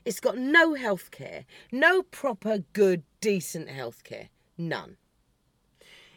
it's 0.03 0.19
got 0.19 0.37
no 0.37 0.73
health 0.73 1.11
care, 1.11 1.45
no 1.71 2.01
proper, 2.03 2.63
good, 2.73 3.03
decent 3.21 3.69
health 3.69 4.03
care. 4.03 4.29
None. 4.57 4.97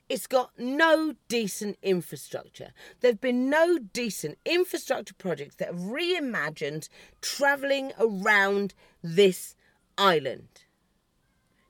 It's 0.08 0.28
got 0.28 0.56
no 0.56 1.14
decent 1.28 1.78
infrastructure. 1.82 2.72
There 3.00 3.10
have 3.10 3.20
been 3.20 3.50
no 3.50 3.78
decent 3.78 4.38
infrastructure 4.44 5.14
projects 5.14 5.56
that 5.56 5.68
have 5.68 5.76
reimagined 5.76 6.88
travelling 7.20 7.92
around 7.98 8.74
this 9.02 9.56
island. 9.98 10.64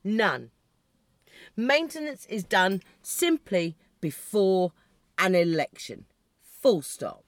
None. 0.05 0.51
Maintenance 1.57 2.27
is 2.27 2.45
done 2.45 2.83
simply 3.03 3.77
before 4.01 4.73
an 5.19 5.35
election. 5.35 6.05
Full 6.43 6.83
stop. 6.83 7.25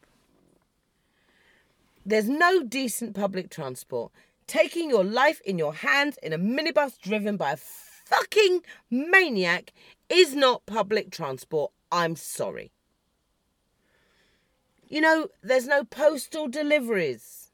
There's 2.05 2.29
no 2.29 2.63
decent 2.63 3.15
public 3.15 3.51
transport. 3.51 4.13
Taking 4.47 4.91
your 4.91 5.05
life 5.05 5.41
in 5.45 5.59
your 5.59 5.75
hands 5.75 6.19
in 6.23 6.33
a 6.33 6.39
minibus 6.39 6.99
driven 7.01 7.37
by 7.37 7.53
a 7.53 7.57
fucking 8.09 8.63
maniac 8.91 9.73
is 10.09 10.35
not 10.35 10.67
public 10.67 11.11
transport. 11.11 11.73
I'm 11.93 12.17
sorry. 12.17 12.73
You 14.89 15.01
know, 15.03 15.29
there's 15.43 15.67
no 15.67 15.85
postal 15.85 16.49
deliveries. 16.49 17.51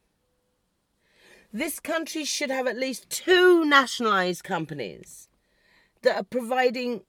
This 1.53 1.81
country 1.81 2.25
should 2.25 2.51
have 2.51 2.67
at 2.67 2.77
least 2.77 3.11
two 3.11 3.65
nationalised 3.65 4.45
companies 4.45 5.29
that 6.03 6.17
are 6.17 6.25
providing 6.25 7.03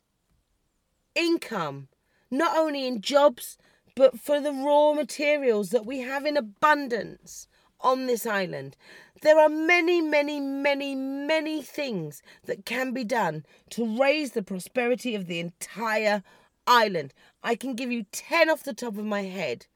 income, 1.13 1.88
not 2.31 2.58
only 2.58 2.88
in 2.88 3.01
jobs, 3.01 3.58
but 3.95 4.19
for 4.19 4.41
the 4.41 4.51
raw 4.51 4.93
materials 4.93 5.69
that 5.69 5.86
we 5.86 5.99
have 5.99 6.25
in 6.25 6.38
abundance 6.38 7.47
on 7.81 8.07
this 8.07 8.25
island. 8.25 8.75
There 9.21 9.39
are 9.39 9.49
many, 9.49 10.01
many, 10.01 10.39
many, 10.39 10.95
many 10.95 11.61
things 11.61 12.21
that 12.45 12.65
can 12.65 12.93
be 12.93 13.03
done 13.03 13.45
to 13.71 13.99
raise 13.99 14.31
the 14.31 14.43
prosperity 14.43 15.15
of 15.15 15.27
the 15.27 15.39
entire 15.39 16.23
island. 16.67 17.13
I 17.43 17.55
can 17.55 17.75
give 17.75 17.91
you 17.91 18.05
10 18.11 18.49
off 18.49 18.63
the 18.63 18.73
top 18.73 18.97
of 18.97 19.05
my 19.05 19.23
head 19.23 19.67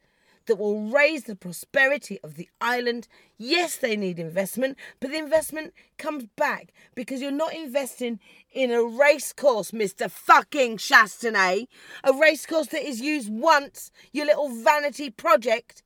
that 0.49 0.57
will 0.57 0.89
raise 0.89 1.25
the 1.25 1.35
prosperity 1.35 2.19
of 2.23 2.33
the 2.35 2.49
island. 2.59 3.07
Yes, 3.37 3.75
they 3.77 3.95
need 3.95 4.19
investment, 4.19 4.77
but 4.99 5.11
the 5.11 5.17
investment 5.17 5.73
comes 5.97 6.25
back 6.35 6.73
because 6.95 7.21
you're 7.21 7.31
not 7.31 7.53
investing 7.53 8.19
in 8.51 8.71
a 8.71 8.83
race 8.83 9.31
course, 9.31 9.71
Mr. 9.71 10.09
fucking 10.09 10.77
Chastanet. 10.77 11.67
A 12.03 12.13
race 12.13 12.47
course 12.47 12.67
that 12.67 12.87
is 12.87 12.99
used 12.99 13.31
once, 13.31 13.91
your 14.11 14.25
little 14.25 14.49
vanity 14.49 15.11
project. 15.11 15.83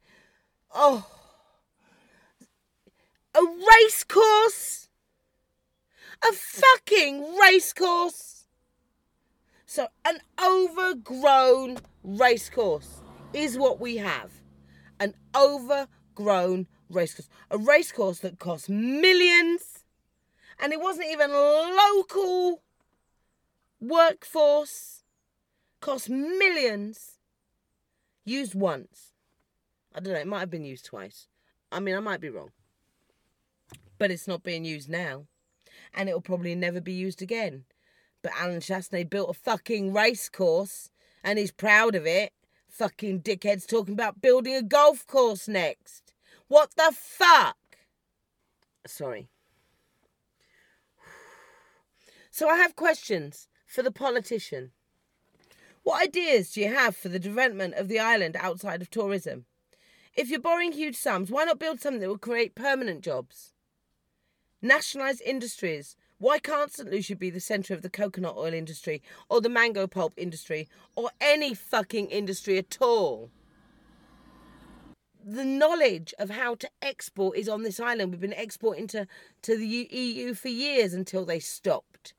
Oh. 0.74 1.06
A 3.36 3.42
race 3.42 4.04
course? 4.04 4.90
A 6.28 6.32
fucking 6.32 7.36
race 7.38 7.74
course? 7.74 8.46
So, 9.66 9.88
an 10.06 10.20
overgrown 10.44 11.80
race 12.04 12.50
course 12.50 13.02
is 13.34 13.58
what 13.58 13.80
we 13.80 13.98
have 13.98 14.32
an 15.00 15.14
overgrown 15.36 16.68
racecourse. 16.90 17.30
A 17.52 17.58
racecourse 17.58 18.20
that 18.20 18.40
cost 18.40 18.70
millions 18.70 19.84
and 20.62 20.72
it 20.72 20.80
wasn't 20.80 21.08
even 21.12 21.32
local 21.32 22.62
workforce. 23.82 25.04
Cost 25.82 26.10
millions. 26.10 27.18
Used 28.26 28.56
once. 28.56 29.12
I 29.94 30.00
don't 30.00 30.14
know, 30.14 30.20
it 30.20 30.28
might 30.28 30.40
have 30.40 30.50
been 30.50 30.64
used 30.64 30.86
twice. 30.86 31.28
I 31.72 31.82
mean, 31.82 31.96
I 31.96 32.00
might 32.00 32.22
be 32.22 32.30
wrong. 32.30 32.52
But 34.04 34.12
it's 34.12 34.28
not 34.28 34.44
being 34.44 34.66
used 34.66 34.90
now. 34.90 35.28
And 35.94 36.10
it'll 36.10 36.20
probably 36.20 36.56
never 36.56 36.82
be 36.82 36.92
used 36.92 37.22
again. 37.22 37.64
But 38.22 38.34
Alan 38.38 38.60
Chastanet 38.60 39.10
built 39.10 39.30
a 39.30 39.34
fucking 39.34 39.94
race 39.94 40.28
course 40.28 40.90
and 41.24 41.40
he's 41.40 41.54
proud 41.54 41.96
of 41.96 42.06
it. 42.06 42.34
Fucking 42.68 43.22
dickheads 43.22 43.66
talking 43.66 43.94
about 43.94 44.20
building 44.20 44.56
a 44.56 44.62
golf 44.62 45.08
course 45.08 45.48
next. 45.48 46.14
What 46.50 46.72
the 46.76 46.94
fuck? 46.94 47.56
Sorry. 48.86 49.30
So 52.30 52.50
I 52.50 52.58
have 52.58 52.76
questions 52.76 53.48
for 53.66 53.84
the 53.84 53.90
politician. 53.90 54.72
What 55.84 56.04
ideas 56.04 56.52
do 56.52 56.60
you 56.60 56.76
have 56.76 56.98
for 56.98 57.08
the 57.08 57.20
development 57.20 57.76
of 57.76 57.88
the 57.88 58.00
island 58.00 58.36
outside 58.38 58.82
of 58.82 58.90
tourism? 58.90 59.46
If 60.14 60.30
you're 60.30 60.42
borrowing 60.42 60.74
huge 60.74 60.98
sums, 60.98 61.32
why 61.32 61.46
not 61.46 61.58
build 61.58 61.80
something 61.80 62.02
that 62.02 62.10
will 62.10 62.18
create 62.18 62.54
permanent 62.54 63.00
jobs? 63.00 63.53
Nationalise 64.64 65.22
industries 65.22 65.96
why 66.24 66.40
can't 66.40 66.72
St. 66.72 66.90
Lucia 66.90 67.18
be 67.18 67.30
the 67.30 67.42
centre 67.42 67.74
of 67.74 67.82
the 67.82 67.90
coconut 67.90 68.38
oil 68.38 68.54
industry 68.54 69.02
or 69.28 69.42
the 69.42 69.50
mango 69.50 69.88
pulp 69.88 70.14
industry 70.16 70.70
or 70.96 71.10
any 71.20 71.54
fucking 71.54 72.08
industry 72.08 72.58
at 72.58 72.78
all? 72.80 73.30
The 75.22 75.44
knowledge 75.44 76.14
of 76.18 76.30
how 76.30 76.56
to 76.56 76.70
export 76.82 77.38
is 77.38 77.50
on 77.50 77.64
this 77.64 77.78
island. 77.78 78.12
We've 78.12 78.22
been 78.22 78.32
exporting 78.32 78.88
to, 78.88 79.06
to 79.42 79.58
the 79.58 79.66
EU 79.68 80.34
for 80.34 80.48
years 80.48 80.94
until 80.94 81.26
they 81.26 81.40
stopped 81.40 82.14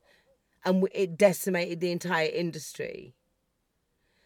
and 0.63 0.87
it 0.93 1.17
decimated 1.17 1.79
the 1.79 1.91
entire 1.91 2.29
industry. 2.29 3.15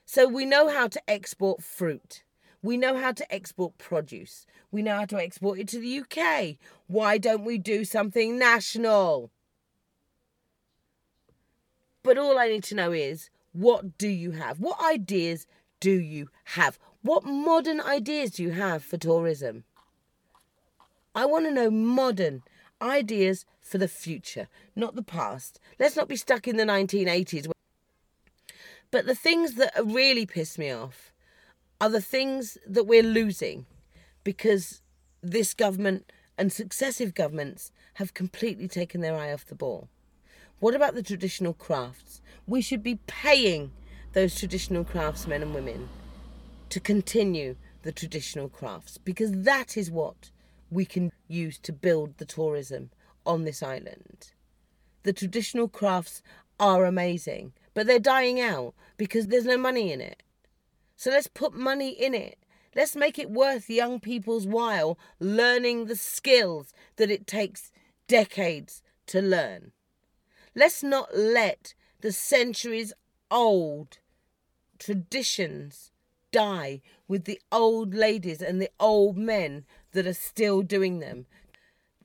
So 0.05 0.27
we 0.27 0.43
know 0.43 0.67
how 0.67 0.89
to 0.89 1.01
export 1.09 1.63
fruit. 1.63 2.23
We 2.61 2.77
know 2.77 2.97
how 2.97 3.13
to 3.13 3.33
export 3.33 3.77
produce. 3.77 4.45
We 4.71 4.81
know 4.81 4.95
how 4.95 5.05
to 5.05 5.17
export 5.17 5.59
it 5.59 5.67
to 5.69 5.79
the 5.79 5.99
UK. 5.99 6.57
Why 6.87 7.17
don't 7.17 7.45
we 7.45 7.57
do 7.57 7.85
something 7.85 8.37
national? 8.37 9.31
But 12.03 12.17
all 12.17 12.37
I 12.37 12.49
need 12.49 12.63
to 12.65 12.75
know 12.75 12.91
is 12.91 13.29
what 13.53 13.97
do 13.97 14.07
you 14.07 14.31
have? 14.31 14.59
What 14.59 14.83
ideas 14.83 15.47
do 15.79 15.91
you 15.91 16.29
have? 16.55 16.77
What 17.01 17.23
modern 17.23 17.79
ideas 17.79 18.31
do 18.31 18.43
you 18.43 18.51
have 18.51 18.83
for 18.83 18.97
tourism? 18.97 19.63
I 21.15 21.25
want 21.25 21.45
to 21.45 21.51
know 21.51 21.71
modern 21.71 22.43
ideas 22.81 23.45
for 23.61 23.77
the 23.77 23.87
future, 23.87 24.47
not 24.75 24.95
the 24.95 25.03
past. 25.03 25.59
Let's 25.79 25.95
not 25.95 26.07
be 26.07 26.15
stuck 26.15 26.47
in 26.47 26.57
the 26.57 26.63
1980s. 26.63 27.49
But 28.91 29.05
the 29.05 29.15
things 29.15 29.55
that 29.55 29.73
really 29.83 30.25
piss 30.25 30.57
me 30.57 30.71
off 30.71 31.08
are 31.81 31.89
the 31.89 32.01
things 32.01 32.57
that 32.67 32.85
we're 32.85 33.03
losing 33.03 33.65
because 34.23 34.81
this 35.21 35.53
government 35.53 36.11
and 36.37 36.51
successive 36.51 37.13
governments 37.13 37.71
have 37.95 38.13
completely 38.13 38.67
taken 38.67 39.01
their 39.01 39.15
eye 39.15 39.33
off 39.33 39.45
the 39.45 39.55
ball. 39.55 39.89
What 40.59 40.75
about 40.75 40.95
the 40.95 41.03
traditional 41.03 41.53
crafts? 41.53 42.21
We 42.47 42.61
should 42.61 42.83
be 42.83 42.99
paying 43.07 43.71
those 44.13 44.35
traditional 44.35 44.83
craftsmen 44.83 45.41
and 45.41 45.53
women 45.53 45.89
to 46.69 46.79
continue 46.79 47.55
the 47.83 47.91
traditional 47.91 48.49
crafts 48.49 48.97
because 48.97 49.31
that 49.43 49.77
is 49.77 49.89
what 49.89 50.31
we 50.69 50.85
can 50.85 51.11
use 51.27 51.57
to 51.59 51.73
build 51.73 52.17
the 52.17 52.25
tourism 52.25 52.91
on 53.25 53.43
this 53.43 53.63
island. 53.63 54.31
The 55.03 55.13
traditional 55.13 55.67
crafts 55.67 56.21
are 56.59 56.85
amazing, 56.85 57.53
but 57.73 57.87
they're 57.87 57.99
dying 57.99 58.41
out 58.41 58.73
because 58.97 59.27
there's 59.27 59.45
no 59.45 59.57
money 59.57 59.91
in 59.91 60.01
it. 60.01 60.23
So 60.99 61.11
let's 61.11 61.27
put 61.27 61.53
money 61.53 61.91
in 61.91 62.13
it. 62.13 62.39
Let's 62.75 62.93
make 62.93 63.17
it 63.17 63.31
worth 63.31 63.69
young 63.69 64.01
people's 64.01 64.45
while 64.45 64.99
learning 65.17 65.85
the 65.85 65.95
skills 65.95 66.73
that 66.97 67.09
it 67.09 67.25
takes 67.25 67.71
decades 68.09 68.81
to 69.07 69.21
learn. 69.21 69.71
Let's 70.53 70.83
not 70.83 71.15
let 71.15 71.73
the 72.01 72.11
centuries 72.11 72.91
old 73.31 73.99
traditions 74.77 75.91
die 76.33 76.81
with 77.07 77.23
the 77.23 77.39
old 77.49 77.93
ladies 77.93 78.41
and 78.41 78.61
the 78.61 78.71
old 78.77 79.15
men 79.15 79.63
that 79.93 80.05
are 80.05 80.13
still 80.13 80.61
doing 80.61 80.99
them. 80.99 81.27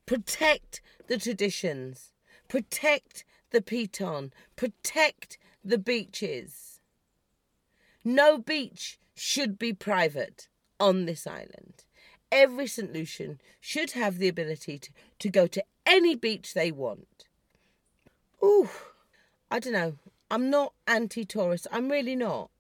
Protect 0.07 0.81
the 1.09 1.19
traditions, 1.19 2.13
protect 2.47 3.25
the 3.51 3.61
piton, 3.61 4.31
protect 4.55 5.37
the 5.65 5.79
beaches. 5.79 6.74
No 8.05 8.39
beach 8.39 8.99
should 9.15 9.59
be 9.59 9.73
private 9.73 10.49
on 10.79 11.07
this 11.07 11.27
island. 11.27 11.85
Every 12.31 12.67
St. 12.67 12.93
Lucian 12.93 13.41
should 13.61 13.93
have 13.93 14.19
the 14.19 14.29
ability 14.29 14.79
to, 14.79 14.91
to 15.21 15.29
go 15.31 15.47
to 15.47 15.65
any 15.87 16.15
beach 16.15 16.53
they 16.53 16.71
want. 16.71 17.25
Ooh, 18.43 18.69
I 19.51 19.59
don't 19.59 19.73
know. 19.73 19.95
I'm 20.31 20.51
not 20.51 20.75
anti 20.87 21.25
tourist. 21.25 21.67
I'm 21.71 21.91
really 21.91 22.17
not. 22.17 22.51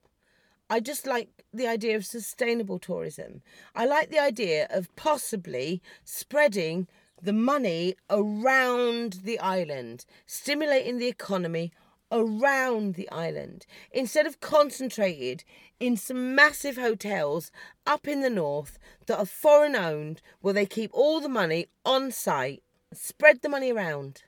I 0.71 0.81
just 0.81 1.07
like 1.07 1.29
the 1.53 1.67
idea 1.67 1.97
of 1.97 2.07
sustainable 2.07 2.79
tourism. 2.79 3.43
I 3.75 3.85
like 3.85 4.11
the 4.11 4.19
idea 4.19 4.67
of 4.71 4.95
possibly 4.97 5.83
spreading 6.05 6.89
the 7.21 7.33
money 7.33 7.97
around 8.09 9.21
the 9.25 9.39
island, 9.39 10.05
stimulating 10.27 10.99
the 10.99 11.09
economy 11.09 11.73
around 12.13 12.95
the 12.95 13.11
island 13.11 13.67
instead 13.91 14.27
of 14.27 14.41
concentrated 14.41 15.45
in 15.81 15.97
some 15.97 16.35
massive 16.35 16.77
hotels 16.77 17.51
up 17.87 18.07
in 18.07 18.21
the 18.21 18.31
north 18.31 18.79
that 19.07 19.19
are 19.19 19.27
foreign 19.27 19.75
owned 19.75 20.23
where 20.41 20.55
they 20.55 20.67
keep 20.67 20.91
all 20.93 21.21
the 21.21 21.29
money 21.29 21.67
on 21.85 22.11
site. 22.13 22.63
Spread 22.93 23.43
the 23.43 23.49
money 23.49 23.73
around. 23.73 24.23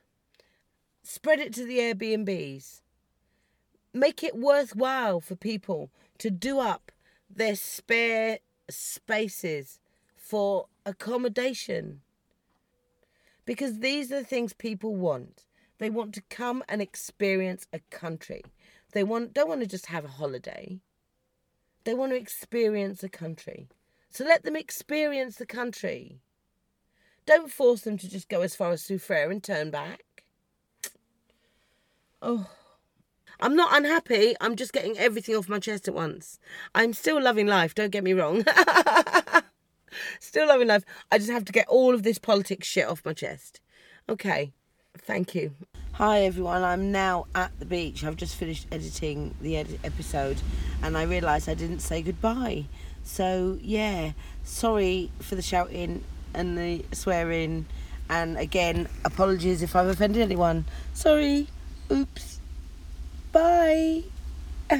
Spread 1.03 1.39
it 1.39 1.53
to 1.53 1.63
the 1.63 1.79
Airbnbs. 1.79 2.81
make 3.93 4.23
it 4.23 4.35
worthwhile 4.35 5.19
for 5.19 5.35
people 5.35 5.89
to 6.17 6.29
do 6.29 6.59
up 6.59 6.91
their 7.29 7.55
spare 7.55 8.39
spaces 8.69 9.79
for 10.15 10.67
accommodation. 10.85 12.01
Because 13.45 13.79
these 13.79 14.11
are 14.11 14.19
the 14.19 14.25
things 14.25 14.53
people 14.53 14.95
want. 14.95 15.46
They 15.79 15.89
want 15.89 16.13
to 16.15 16.23
come 16.29 16.63
and 16.67 16.81
experience 16.81 17.67
a 17.71 17.79
country. 17.91 18.43
They 18.93 19.03
want 19.03 19.33
don't 19.33 19.49
want 19.49 19.61
to 19.61 19.67
just 19.67 19.87
have 19.87 20.05
a 20.05 20.09
holiday. 20.09 20.79
They 21.83 21.93
want 21.93 22.11
to 22.11 22.17
experience 22.17 23.03
a 23.03 23.09
country. 23.09 23.67
So 24.09 24.25
let 24.25 24.43
them 24.43 24.55
experience 24.55 25.35
the 25.35 25.45
country. 25.45 26.19
Don't 27.25 27.51
force 27.51 27.81
them 27.81 27.97
to 27.97 28.09
just 28.09 28.29
go 28.29 28.41
as 28.41 28.55
far 28.55 28.71
as 28.71 28.81
Soufrière 28.81 29.29
and 29.29 29.43
turn 29.43 29.69
back. 29.69 30.23
Oh. 32.21 32.49
I'm 33.39 33.55
not 33.55 33.75
unhappy. 33.77 34.35
I'm 34.41 34.55
just 34.55 34.73
getting 34.73 34.97
everything 34.97 35.35
off 35.35 35.47
my 35.47 35.59
chest 35.59 35.87
at 35.87 35.93
once. 35.93 36.39
I'm 36.73 36.93
still 36.93 37.21
loving 37.21 37.45
life, 37.45 37.75
don't 37.75 37.91
get 37.91 38.03
me 38.03 38.13
wrong. 38.13 38.43
still 40.19 40.47
loving 40.47 40.67
life. 40.67 40.83
I 41.11 41.19
just 41.19 41.29
have 41.29 41.45
to 41.45 41.53
get 41.53 41.67
all 41.67 41.93
of 41.93 42.03
this 42.03 42.17
politics 42.17 42.67
shit 42.67 42.87
off 42.87 43.05
my 43.05 43.13
chest. 43.13 43.61
Okay. 44.09 44.53
Thank 45.05 45.35
you. 45.35 45.51
Hi 45.93 46.21
everyone, 46.21 46.63
I'm 46.63 46.91
now 46.91 47.25
at 47.33 47.51
the 47.59 47.65
beach. 47.65 48.03
I've 48.03 48.15
just 48.17 48.35
finished 48.35 48.67
editing 48.71 49.33
the 49.41 49.57
ed- 49.57 49.79
episode 49.83 50.37
and 50.83 50.95
I 50.97 51.03
realised 51.03 51.49
I 51.49 51.55
didn't 51.55 51.79
say 51.79 52.01
goodbye. 52.01 52.65
So, 53.03 53.57
yeah, 53.61 54.11
sorry 54.43 55.11
for 55.19 55.35
the 55.35 55.41
shouting 55.41 56.03
and 56.33 56.57
the 56.57 56.85
swearing. 56.91 57.65
And 58.09 58.37
again, 58.37 58.87
apologies 59.05 59.61
if 59.63 59.75
I've 59.75 59.87
offended 59.87 60.21
anyone. 60.21 60.65
Sorry. 60.93 61.47
Oops. 61.91 62.39
Bye. 63.31 64.03